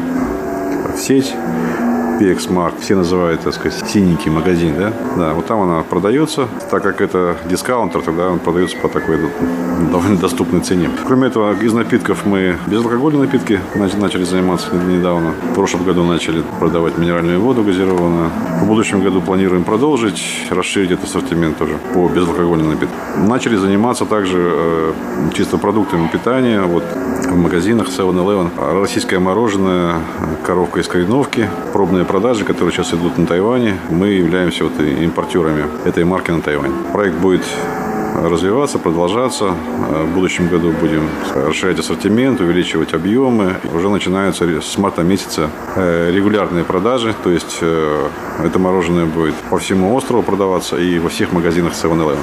[0.95, 1.33] в сеть
[2.19, 4.93] PX все называют, так сказать, синенький магазин, да?
[5.17, 9.17] Да, вот там она продается, так как это дискаунтер, тогда он продается по такой
[9.91, 10.89] довольно доступной цене.
[11.05, 15.33] Кроме этого, из напитков мы безалкогольные напитки начали заниматься недавно.
[15.51, 18.29] В прошлом году начали продавать минеральную воду газированную.
[18.61, 22.97] В будущем году планируем продолжить, расширить этот ассортимент тоже по безалкогольным напиткам.
[23.27, 24.93] Начали заниматься также э,
[25.33, 26.61] чисто продуктами питания.
[26.61, 28.81] Вот в магазинах 7-Eleven.
[28.81, 29.95] Российское мороженое,
[30.45, 33.77] коровка из Кореновки, пробные продажи, которые сейчас идут на Тайване.
[33.89, 36.71] Мы являемся вот импортерами этой марки на Тайвань.
[36.91, 37.43] Проект будет
[38.15, 39.55] развиваться, продолжаться.
[39.77, 43.55] В будущем году будем расширять ассортимент, увеличивать объемы.
[43.73, 48.07] Уже начинаются с марта месяца э, регулярные продажи, то есть э,
[48.43, 52.17] это мороженое будет по всему острову продаваться и во всех магазинах 7-Eleven.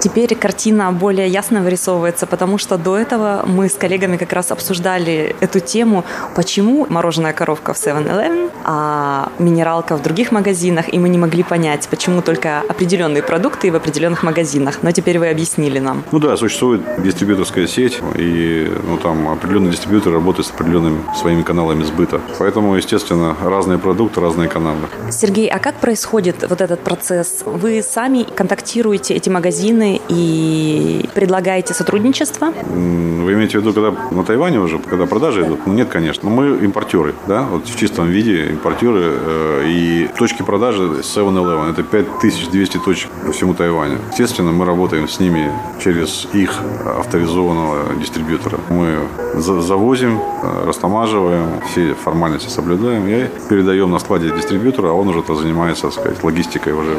[0.00, 5.34] Теперь картина более ясно вырисовывается, потому что до этого мы с коллегами как раз обсуждали
[5.40, 6.04] эту тему,
[6.34, 11.88] почему мороженая коровка в 7-Eleven, а минералка в других магазинах, и мы не могли понять,
[11.88, 14.78] почему только определенные продукты в определенных магазинах.
[14.82, 16.04] Но теперь вы объяснили нам.
[16.12, 21.84] Ну да, существует дистрибьюторская сеть, и ну, там определенные дистрибьюторы работают с определенными своими каналами
[21.84, 22.20] сбыта.
[22.38, 24.80] Поэтому, естественно, разные продукты, разные каналы.
[25.10, 27.42] Сергей, а как происходит вот этот процесс?
[27.44, 32.52] Вы сами контактируете эти магазины и предлагаете сотрудничество?
[32.68, 35.66] Вы имеете в виду, когда на Тайване уже, когда продажи идут?
[35.66, 36.28] Ну, нет, конечно.
[36.28, 39.12] Мы импортеры, да, вот в чистом виде импортеры.
[39.14, 41.72] Э, и точки продажи 7-Eleven.
[41.72, 43.98] Это 5200 точек по всему Тайваню.
[44.10, 45.50] Естественно, мы работаем с ними
[45.82, 46.52] через их
[46.84, 48.58] авторизованного дистрибьютора.
[48.68, 48.98] Мы
[49.34, 55.82] завозим, э, растамаживаем, все формальности соблюдаем и передаем на складе дистрибьютора, а он уже занимается,
[55.82, 56.96] так сказать, логистикой уже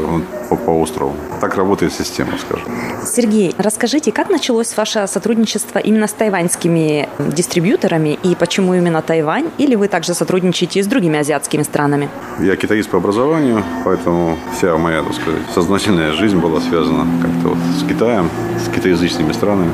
[0.50, 1.15] по, по острову.
[1.41, 2.67] Так работает система, скажем.
[3.06, 9.50] Сергей, расскажите, как началось ваше сотрудничество именно с тайваньскими дистрибьюторами и почему именно Тайвань?
[9.58, 12.10] Или вы также сотрудничаете с другими азиатскими странами?
[12.40, 17.58] Я китаист по образованию, поэтому вся моя, так сказать, сознательная жизнь была связана как-то вот
[17.80, 18.30] с Китаем,
[18.63, 19.72] с китаязычными странами.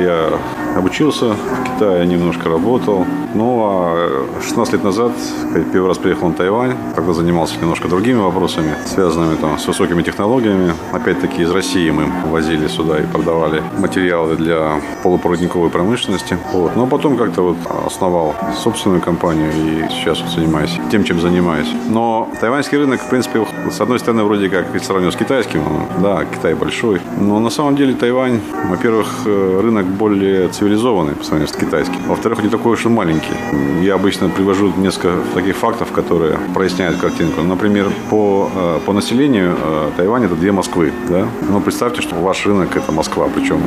[0.00, 0.38] Я
[0.78, 3.04] обучился в Китае, немножко работал.
[3.34, 5.12] Ну, а 16 лет назад,
[5.72, 10.72] первый раз приехал на Тайвань, тогда занимался немножко другими вопросами, связанными там с высокими технологиями.
[10.92, 16.38] Опять-таки из России мы возили сюда и продавали материалы для полупроводниковой промышленности.
[16.52, 16.74] Вот.
[16.76, 21.68] Но потом как-то вот основал собственную компанию и сейчас вот занимаюсь тем, чем занимаюсь.
[21.88, 25.62] Но тайваньский рынок, в принципе, с одной стороны, вроде как сравниваю с китайским,
[26.00, 30.67] да, Китай большой, но на самом деле Тайвань, во-первых, э, рынок более цивилизованный
[31.14, 32.00] по сравнению с китайским.
[32.06, 33.34] Во-вторых, не такой уж и маленький.
[33.82, 37.42] Я обычно привожу несколько таких фактов, которые проясняют картинку.
[37.42, 40.92] Например, по, э, по населению э, Тайвань это две Москвы.
[41.08, 41.26] Да?
[41.50, 43.60] Но представьте, что ваш рынок это Москва, причем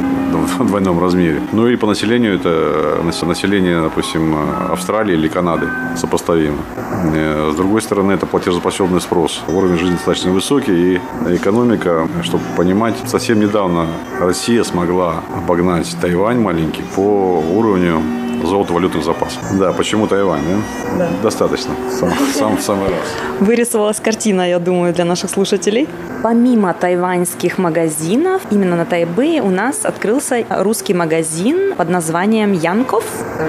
[0.59, 1.41] в двойном размере.
[1.51, 4.35] Ну и по населению это население, допустим,
[4.69, 6.57] Австралии или Канады сопоставимо.
[7.03, 9.41] С другой стороны, это платежеспособный спрос.
[9.47, 13.87] Уровень жизни достаточно высокий, и экономика, чтобы понимать, совсем недавно
[14.19, 18.01] Россия смогла обогнать Тайвань маленький по уровню
[18.47, 19.39] золотовалютных запасов.
[19.59, 20.97] Да, почему Тайвань, да?
[20.97, 21.09] Да.
[21.23, 21.73] Достаточно.
[21.91, 22.99] Сам, сам, в самый раз.
[23.39, 25.87] Вырисовалась картина, я думаю, для наших слушателей.
[26.23, 33.03] Помимо тайваньских магазинов, именно на Тайбэе у нас открылся русский магазин под названием Янков.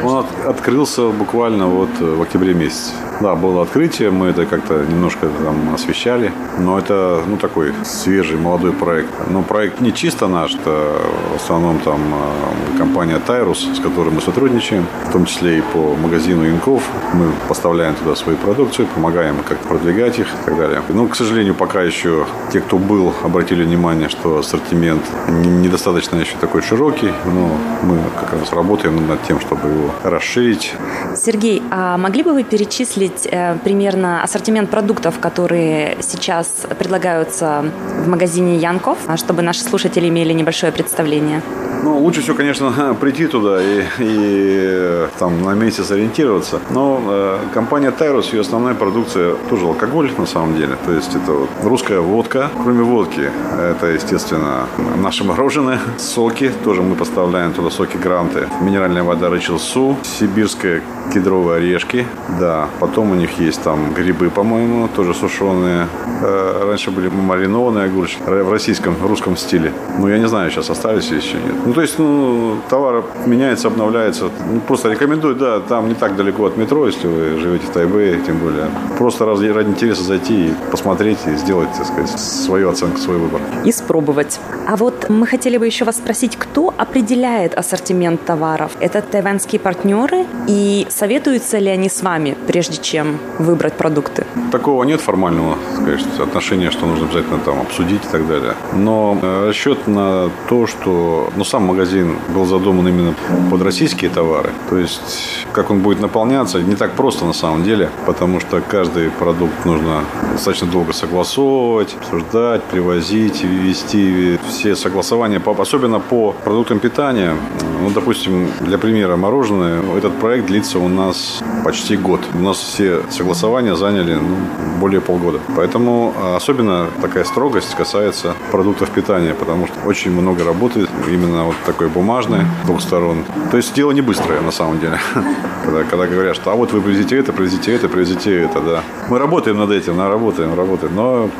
[0.04, 2.92] Он от, открылся буквально вот в октябре месяце.
[3.22, 8.72] Да, было открытие, мы это как-то немножко там освещали, но это, ну, такой свежий, молодой
[8.72, 9.10] проект.
[9.30, 10.98] Но проект не чисто наш, это
[11.32, 15.94] в основном там э, компания Тайрус, с которой мы сотрудничаем, в том числе и по
[15.94, 16.82] магазину Инков.
[17.14, 20.82] Мы поставляем туда свою продукцию, помогаем как продвигать их и так далее.
[20.88, 26.62] Но, к сожалению, пока еще те, кто был, обратили внимание, что ассортимент недостаточно еще такой
[26.62, 30.74] широкий, но мы как раз работаем над тем, чтобы его расширить.
[31.14, 37.64] Сергей, а могли бы вы перечислить перечислить э, примерно ассортимент продуктов, которые сейчас предлагаются
[38.04, 41.42] в магазине Янков, чтобы наши слушатели имели небольшое представление?
[41.82, 46.60] Ну, лучше всего, конечно, прийти туда и, и там на месте сориентироваться.
[46.70, 50.76] Но э, компания Тайрус, ее основная продукция тоже алкоголь на самом деле.
[50.86, 52.50] То есть это вот русская водка.
[52.62, 56.52] Кроме водки, это, естественно, наше мороженое, соки.
[56.64, 58.48] Тоже мы поставляем туда соки гранты.
[58.60, 62.06] Минеральная вода Рэчел Су, сибирская кедровые орешки.
[62.38, 65.88] Да, потом у них есть там грибы, по-моему, тоже сушеные.
[66.22, 69.72] Э, раньше были маринованные огурчики в российском, русском стиле.
[69.98, 71.54] Ну, я не знаю, сейчас остались еще нет.
[71.64, 74.24] Ну, то есть, ну, товар меняется, обновляется.
[74.24, 78.20] Ну, просто рекомендую, да, там не так далеко от метро, если вы живете в Тайбэе,
[78.26, 78.66] тем более.
[78.98, 83.40] Просто ради, ради интереса зайти и посмотреть, и сделать, так сказать, свою оценку, свой выбор.
[83.64, 84.40] И спробовать.
[84.68, 88.72] А вот мы хотели бы еще вас спросить, кто определяет ассортимент товаров?
[88.80, 90.26] Это тайваньские партнеры?
[90.46, 94.26] И советуются ли они с вами, прежде чем выбрать продукты?
[94.50, 98.54] Такого нет формального, конечно, отношения, что нужно обязательно там обсудить и так далее.
[98.74, 103.14] Но э, расчет на то, что ну, сам магазин был задуман именно
[103.50, 104.50] под российские товары.
[104.68, 109.10] То есть, как он будет наполняться, не так просто на самом деле, потому что каждый
[109.10, 117.34] продукт нужно достаточно долго согласовывать, обсуждать, привозить, вести все согласования, особенно по продуктам питания.
[117.80, 122.20] Ну, допустим, для примера мороженое, этот проект длится у нас почти год.
[122.34, 124.36] У нас все согласования заняли ну,
[124.80, 125.40] более полгода.
[125.56, 131.56] Поэтому а, особенно такая строгость касается продуктов питания, потому что очень много работы именно вот
[131.66, 133.24] такой бумажной, двух сторон.
[133.50, 134.98] То есть дело не быстрое на самом деле.
[135.64, 138.82] Когда, когда говорят, что а вот вы привезите это, привезите это, привезите это, да.
[139.08, 141.30] Мы работаем над этим, работаем, работаем, но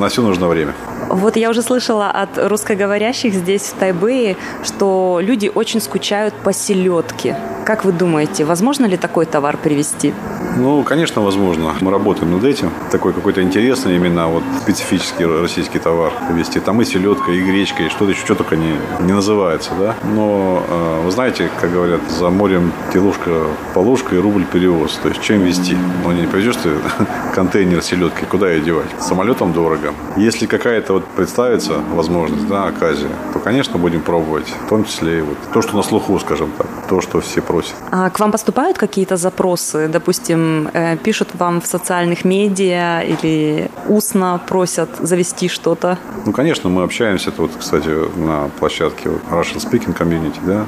[0.00, 0.74] на все нужно время.
[1.08, 7.36] Вот я уже слышала от русскоговорящих здесь, в Тайбэе, что люди очень скучают по селедке.
[7.64, 10.14] Как вы думаете, возможно ли такой товар привезти?
[10.56, 11.74] Ну, конечно, возможно.
[11.80, 12.70] Мы работаем над этим.
[12.90, 16.60] Такой какой-то интересный именно вот специфический российский товар вести.
[16.60, 19.96] Там и селедка, и гречка, и что-то еще, что только не, не называется, да.
[20.14, 24.98] Но, э, вы знаете, как говорят, за морем телушка полушка и рубль перевоз.
[25.02, 25.76] То есть, чем вести?
[26.04, 26.70] Ну, не привезешь ты
[27.34, 28.88] контейнер селедки, куда ее девать?
[29.00, 29.92] Самолетом дорого.
[30.16, 34.48] Если какая-то вот представится возможность, да, оказия, то, конечно, будем пробовать.
[34.66, 37.74] В том числе и вот то, что на слуху, скажем так, то, что все просят.
[37.90, 39.88] А к вам поступают какие-то запросы?
[39.88, 45.98] Допустим, э, пишут вам в социальных медиа или устно просят завести что-то?
[46.24, 47.30] Ну, конечно, мы общаемся.
[47.30, 50.64] Это вот, кстати, на площадке вот Russian Speaking Community, да,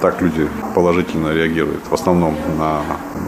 [0.00, 1.82] так люди положительно реагируют.
[1.88, 2.82] В основном на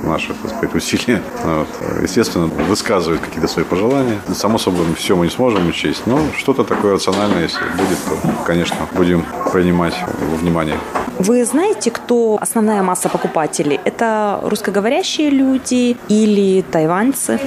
[0.05, 1.23] наши, так сказать, усилия.
[1.45, 1.69] Вот.
[2.03, 4.19] Естественно, высказывают какие-то свои пожелания.
[4.35, 8.77] Само собой, все мы не сможем учесть, но что-то такое рациональное, если будет, то, конечно,
[8.93, 10.79] будем принимать во внимание.
[11.19, 13.81] Вы знаете, кто основная масса покупателей?
[13.85, 17.41] Это русскоговорящие люди или тайваньцы?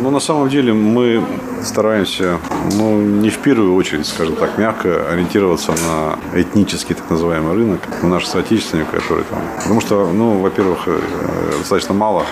[0.00, 1.22] Ну, на самом деле мы
[1.62, 2.38] стараемся,
[2.72, 8.08] ну, не в первую очередь, скажем так, мягко ориентироваться на этнический так называемый рынок, на
[8.08, 9.40] наших соотечественников, которые там.
[9.62, 10.98] Потому что, ну, во-первых, э,
[11.58, 12.24] достаточно мало,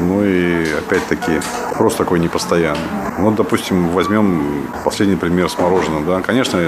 [0.00, 1.40] ну и опять-таки
[1.78, 2.80] просто такой непостоянный.
[3.18, 6.20] Ну, допустим, возьмем последний пример с мороженым, да.
[6.20, 6.60] Конечно,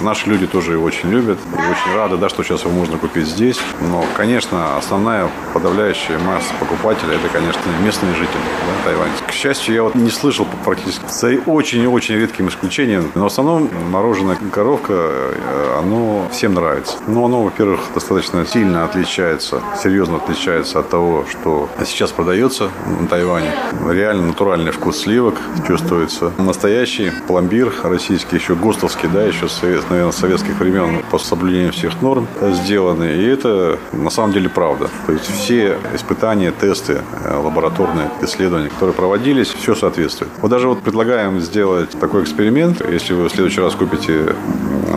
[0.00, 3.26] наши люди тоже его очень любят и очень рады, да, что сейчас его можно купить
[3.26, 3.58] здесь.
[3.80, 9.12] Но, конечно, основная подавляющая масса покупателей это, конечно, местные жители да, Тайваня.
[9.26, 14.38] К счастью, я вот не слышал практически за очень-очень редким исключением, но в основном мороженое
[14.52, 16.96] коровка, э, оно всем нравится.
[17.08, 23.50] Но оно, во-первых, достаточно сильно отличается, серьезно отличается от того, что сейчас продается на Тайване.
[23.90, 25.34] Реально натуральный вкус сливок
[25.66, 26.32] чувствуется.
[26.38, 29.46] Настоящий пломбир российский, еще ГОСТовский, да, еще,
[29.90, 33.16] наверное, советских времен по соблюдению всех норм сделан сделаны.
[33.16, 34.88] И это на самом деле правда.
[35.06, 40.30] То есть все испытания, тесты, э, лабораторные исследования, которые проводились, все соответствует.
[40.40, 42.82] Вот даже вот предлагаем сделать такой эксперимент.
[42.92, 44.34] Если вы в следующий раз купите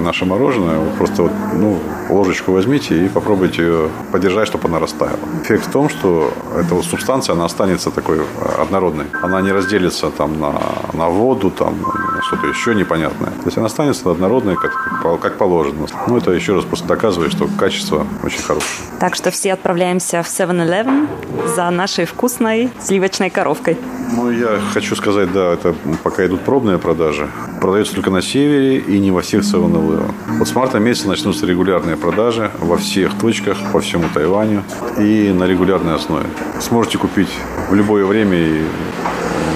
[0.05, 1.79] наше мороженое, вы просто вот, ну,
[2.09, 5.19] ложечку возьмите и попробуйте ее подержать, чтобы она растаяла.
[5.43, 8.23] Эффект в том, что эта вот субстанция, она останется такой э,
[8.61, 9.05] однородной.
[9.21, 10.53] Она не разделится там на,
[10.93, 11.75] на воду, там
[12.21, 13.31] что-то еще непонятное.
[13.31, 15.87] То есть она останется однородной, как, как положено.
[16.07, 18.81] Ну, это еще раз просто доказывает, что качество очень хорошее.
[18.99, 21.07] Так что все отправляемся в 7-Eleven
[21.55, 23.77] за нашей вкусной сливочной коровкой.
[24.15, 27.27] Ну, я хочу сказать, да, это пока идут пробные продажи.
[27.59, 29.94] Продается только на севере и не во всех 7-Eleven.
[30.27, 34.63] Вот с марта месяца начнутся регулярные продажи во всех точках по всему Тайваню
[34.97, 36.25] и на регулярной основе.
[36.59, 37.29] Сможете купить
[37.69, 38.63] в любое время и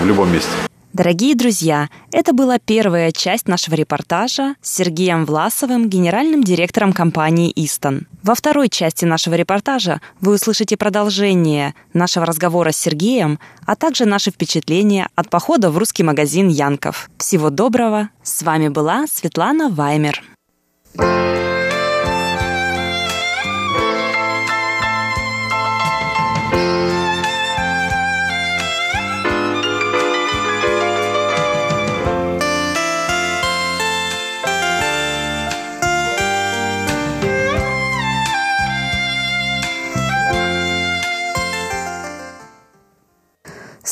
[0.03, 0.49] в любом месте.
[0.91, 8.07] Дорогие друзья, это была первая часть нашего репортажа с Сергеем Власовым, генеральным директором компании «Истон».
[8.23, 14.31] Во второй части нашего репортажа вы услышите продолжение нашего разговора с Сергеем, а также наши
[14.31, 17.11] впечатления от похода в русский магазин «Янков».
[17.19, 18.09] Всего доброго!
[18.23, 20.21] С вами была Светлана Ваймер.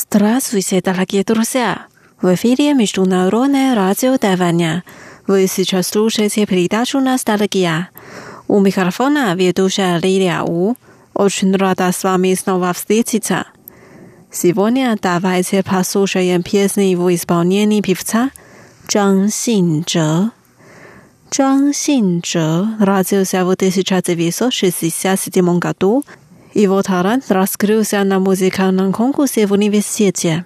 [0.10, 1.88] Здравствуйте, дорогие друзья!
[2.22, 4.84] В эфире Международное радио Тайваня.
[5.28, 7.90] Вы сейчас слушаете передачу «Ностальгия».
[8.48, 10.78] У микрофона ведущая Лилия У.
[11.14, 13.46] Очень рада с вами снова встретиться.
[14.32, 18.32] Сегодня давайте послушаем песни в исполнении певца
[18.88, 20.30] Чжан Синчжэ.
[21.30, 26.06] Чжан Синчжэ родился в 1967 году.
[26.54, 30.46] Его талант раскрылся на музыкальном конкурсе в университете.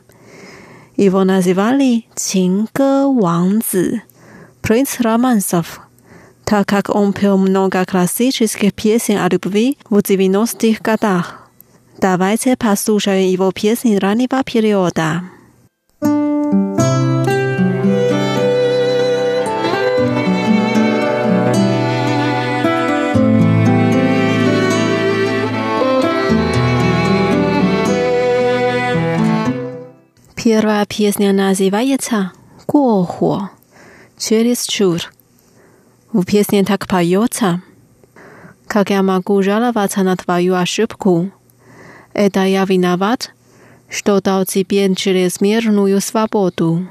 [0.97, 4.01] Его называли «Чингэ Вангзи»–
[4.61, 5.81] «Принц романсов»,
[6.45, 11.49] так как он пел много классических песен о любви в 90-х годах.
[11.97, 15.23] Давайте послушаем его песни раннего периода.
[30.35, 32.31] Первая песня называется
[32.67, 33.05] «Го
[34.21, 34.99] хо»– «Через чур».
[36.13, 37.61] В песне так поется
[38.67, 41.31] «Как я могу жаловаться на твою ошибку?»
[42.13, 43.33] Это я виноват,
[43.89, 46.87] что дал тебе чрезмерную свободу.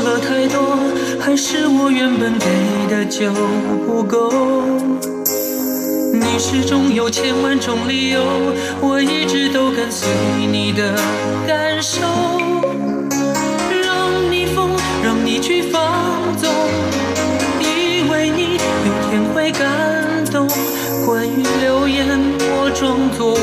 [0.00, 0.78] 了太多，
[1.18, 2.46] 还是我原本给
[2.88, 3.32] 的就
[3.86, 4.32] 不够，
[6.12, 8.22] 你始终有千万种理由，
[8.80, 10.08] 我一直都跟随
[10.50, 10.94] 你的
[11.46, 12.00] 感受，
[13.82, 14.70] 让你疯，
[15.02, 16.50] 让你去放纵，
[17.60, 20.48] 以为你有天会感动。
[21.06, 22.06] 关于流言，
[22.40, 23.34] 我装作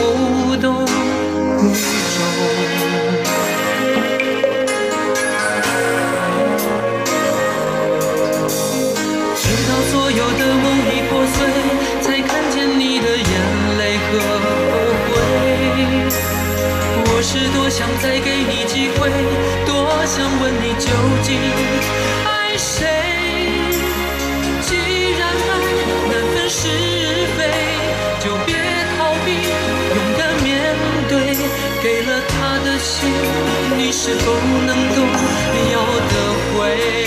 [22.25, 22.87] 爱谁。
[24.61, 24.69] 既
[25.17, 25.51] 然爱
[26.09, 26.59] 难分是
[27.37, 27.39] 非，
[28.23, 28.55] 就别
[28.97, 29.27] 逃避，
[29.95, 30.45] 勇敢面
[31.09, 31.13] 对。
[31.83, 32.33] 给了他
[32.65, 33.11] 的心，
[33.77, 34.33] 你是否
[34.65, 34.97] 能够
[35.71, 35.75] 要
[36.09, 36.13] 得
[36.57, 37.04] 回？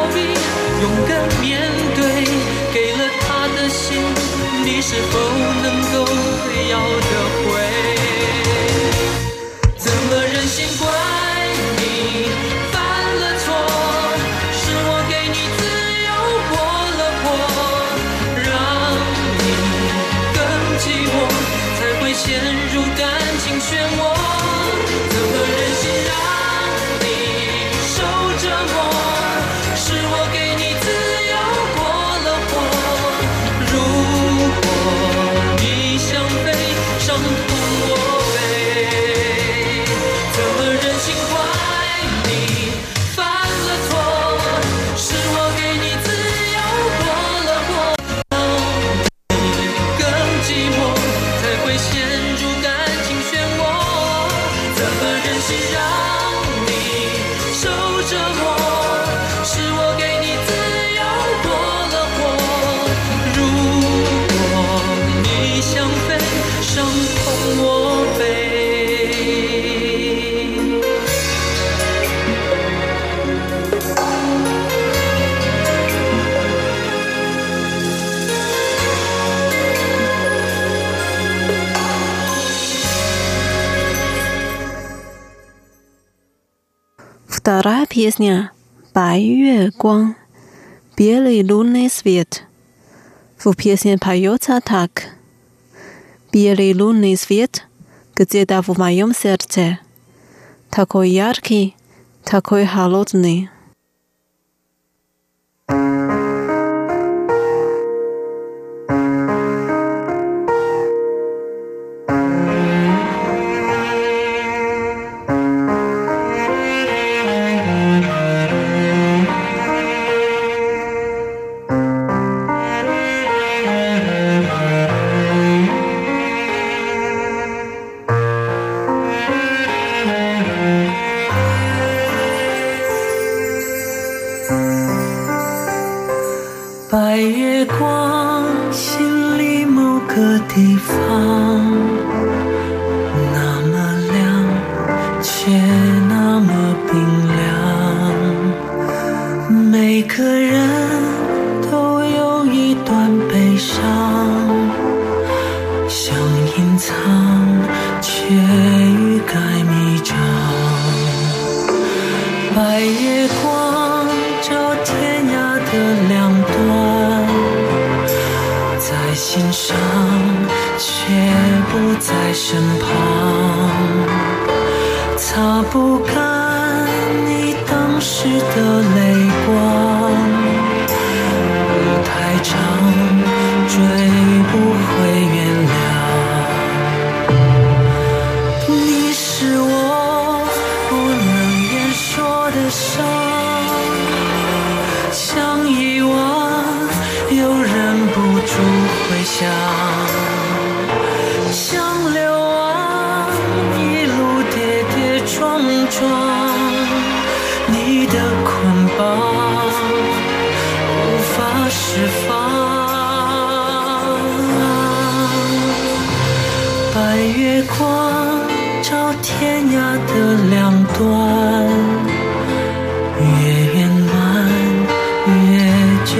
[0.00, 0.20] 逃避，
[0.80, 1.60] 勇敢面
[1.94, 2.24] 对。
[2.72, 4.00] 给了他的心，
[4.64, 5.18] 你是否
[5.62, 6.10] 能够
[6.70, 7.12] 要得
[7.44, 7.59] 回？
[87.99, 88.51] песня
[88.93, 90.15] «白月光»
[90.95, 92.43] белый лунный свет.
[93.37, 95.09] В песне поется так.
[96.31, 97.67] Белый лунный свет
[98.15, 99.79] где-то в моем сердце.
[100.69, 101.75] Такой яркий,
[102.23, 103.49] такой холодный.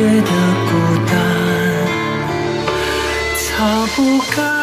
[0.01, 0.33] 觉得
[0.71, 0.73] 孤
[1.11, 1.15] 单，
[3.37, 4.60] 擦不干。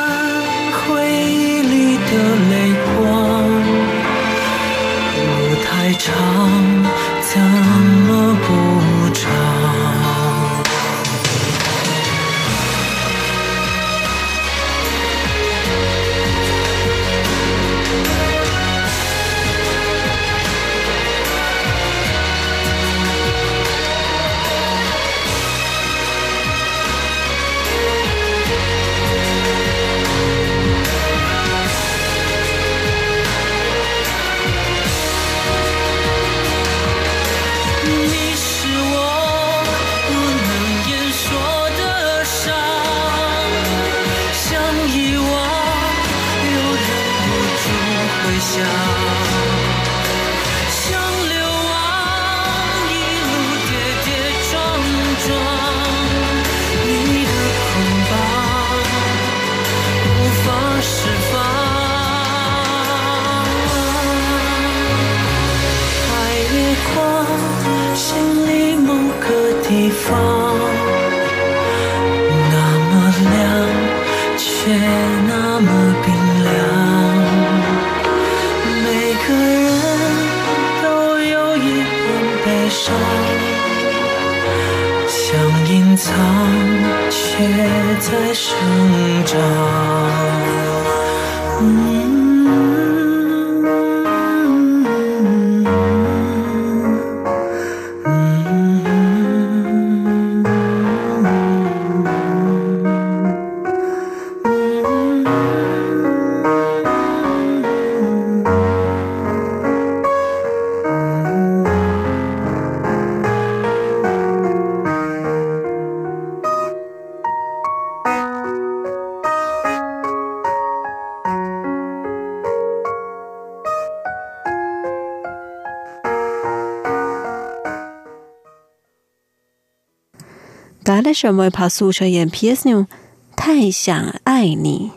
[131.08, 132.86] 为什么怕宿舍演 PS 呢？
[133.34, 134.92] 太想爱你，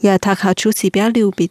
[0.00, 1.50] 要他考出级别六笔。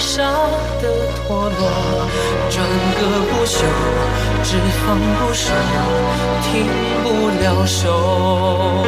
[0.00, 0.22] 烧
[0.80, 2.08] 的脱落
[2.48, 2.66] 转
[2.98, 3.60] 个不休
[4.42, 5.52] 只放不收
[6.42, 6.66] 停
[7.04, 8.82] 不了手。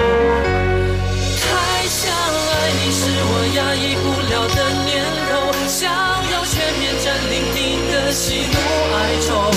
[1.37, 5.33] 太想爱你是我压抑不了的念头
[5.69, 5.93] 想
[6.33, 8.57] 要全面占领你的喜怒
[8.97, 9.53] 哀愁。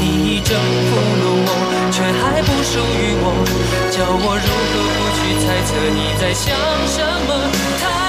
[0.00, 1.50] 你已征服了我
[1.92, 3.24] 却还不属于我
[3.92, 6.52] 叫我如何不去猜测你在想
[6.88, 6.98] 什
[7.28, 7.30] 么。
[7.80, 8.05] 太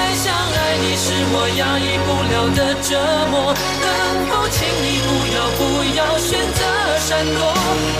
[0.80, 2.90] 你是我压抑不了的折
[3.32, 3.86] 磨，能
[4.30, 5.62] 否请你不要不
[5.98, 6.62] 要选择
[7.00, 7.40] 闪躲，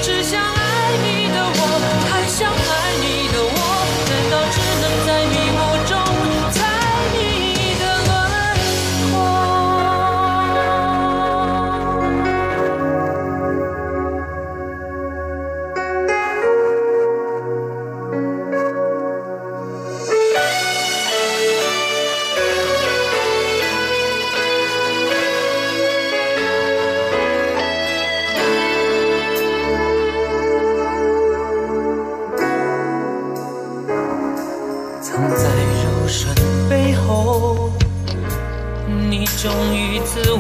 [0.02, 0.58] 只想爱
[1.04, 1.60] 你的我，
[2.08, 3.47] 太想爱你的我。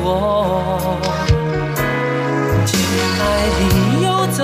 [0.09, 0.97] 我
[2.65, 2.79] 情
[3.19, 3.21] 爱
[3.59, 3.61] 里
[4.03, 4.41] 游走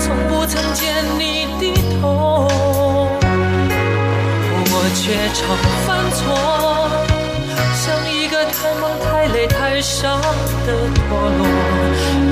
[0.00, 0.84] 从不曾见
[1.16, 1.62] 你低
[2.00, 2.48] 头
[4.68, 5.38] 我却常
[5.86, 6.18] 犯错
[7.76, 10.18] 像一个太忙太累太傻
[10.66, 11.04] 的陀
[11.38, 11.46] 螺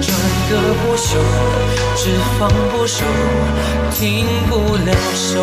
[0.02, 0.10] 转
[0.50, 1.06] 个不休
[1.94, 3.04] 只放不输
[3.92, 5.38] 停不了手。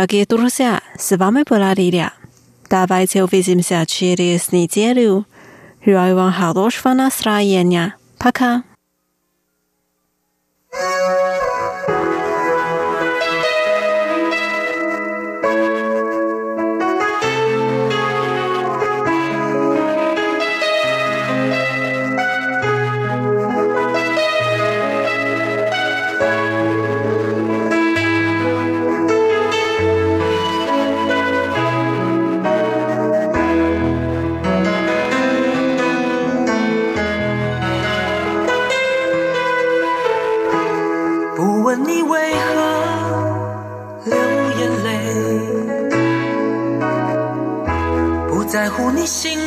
[0.00, 2.14] Дорогие друзья, с вами была Лилия.
[2.70, 5.26] Давайте увидимся через неделю.
[5.84, 7.94] Желаю вам хорошего настроения.
[8.16, 8.62] Пока.
[10.72, 11.19] thank you
[49.10, 49.39] sing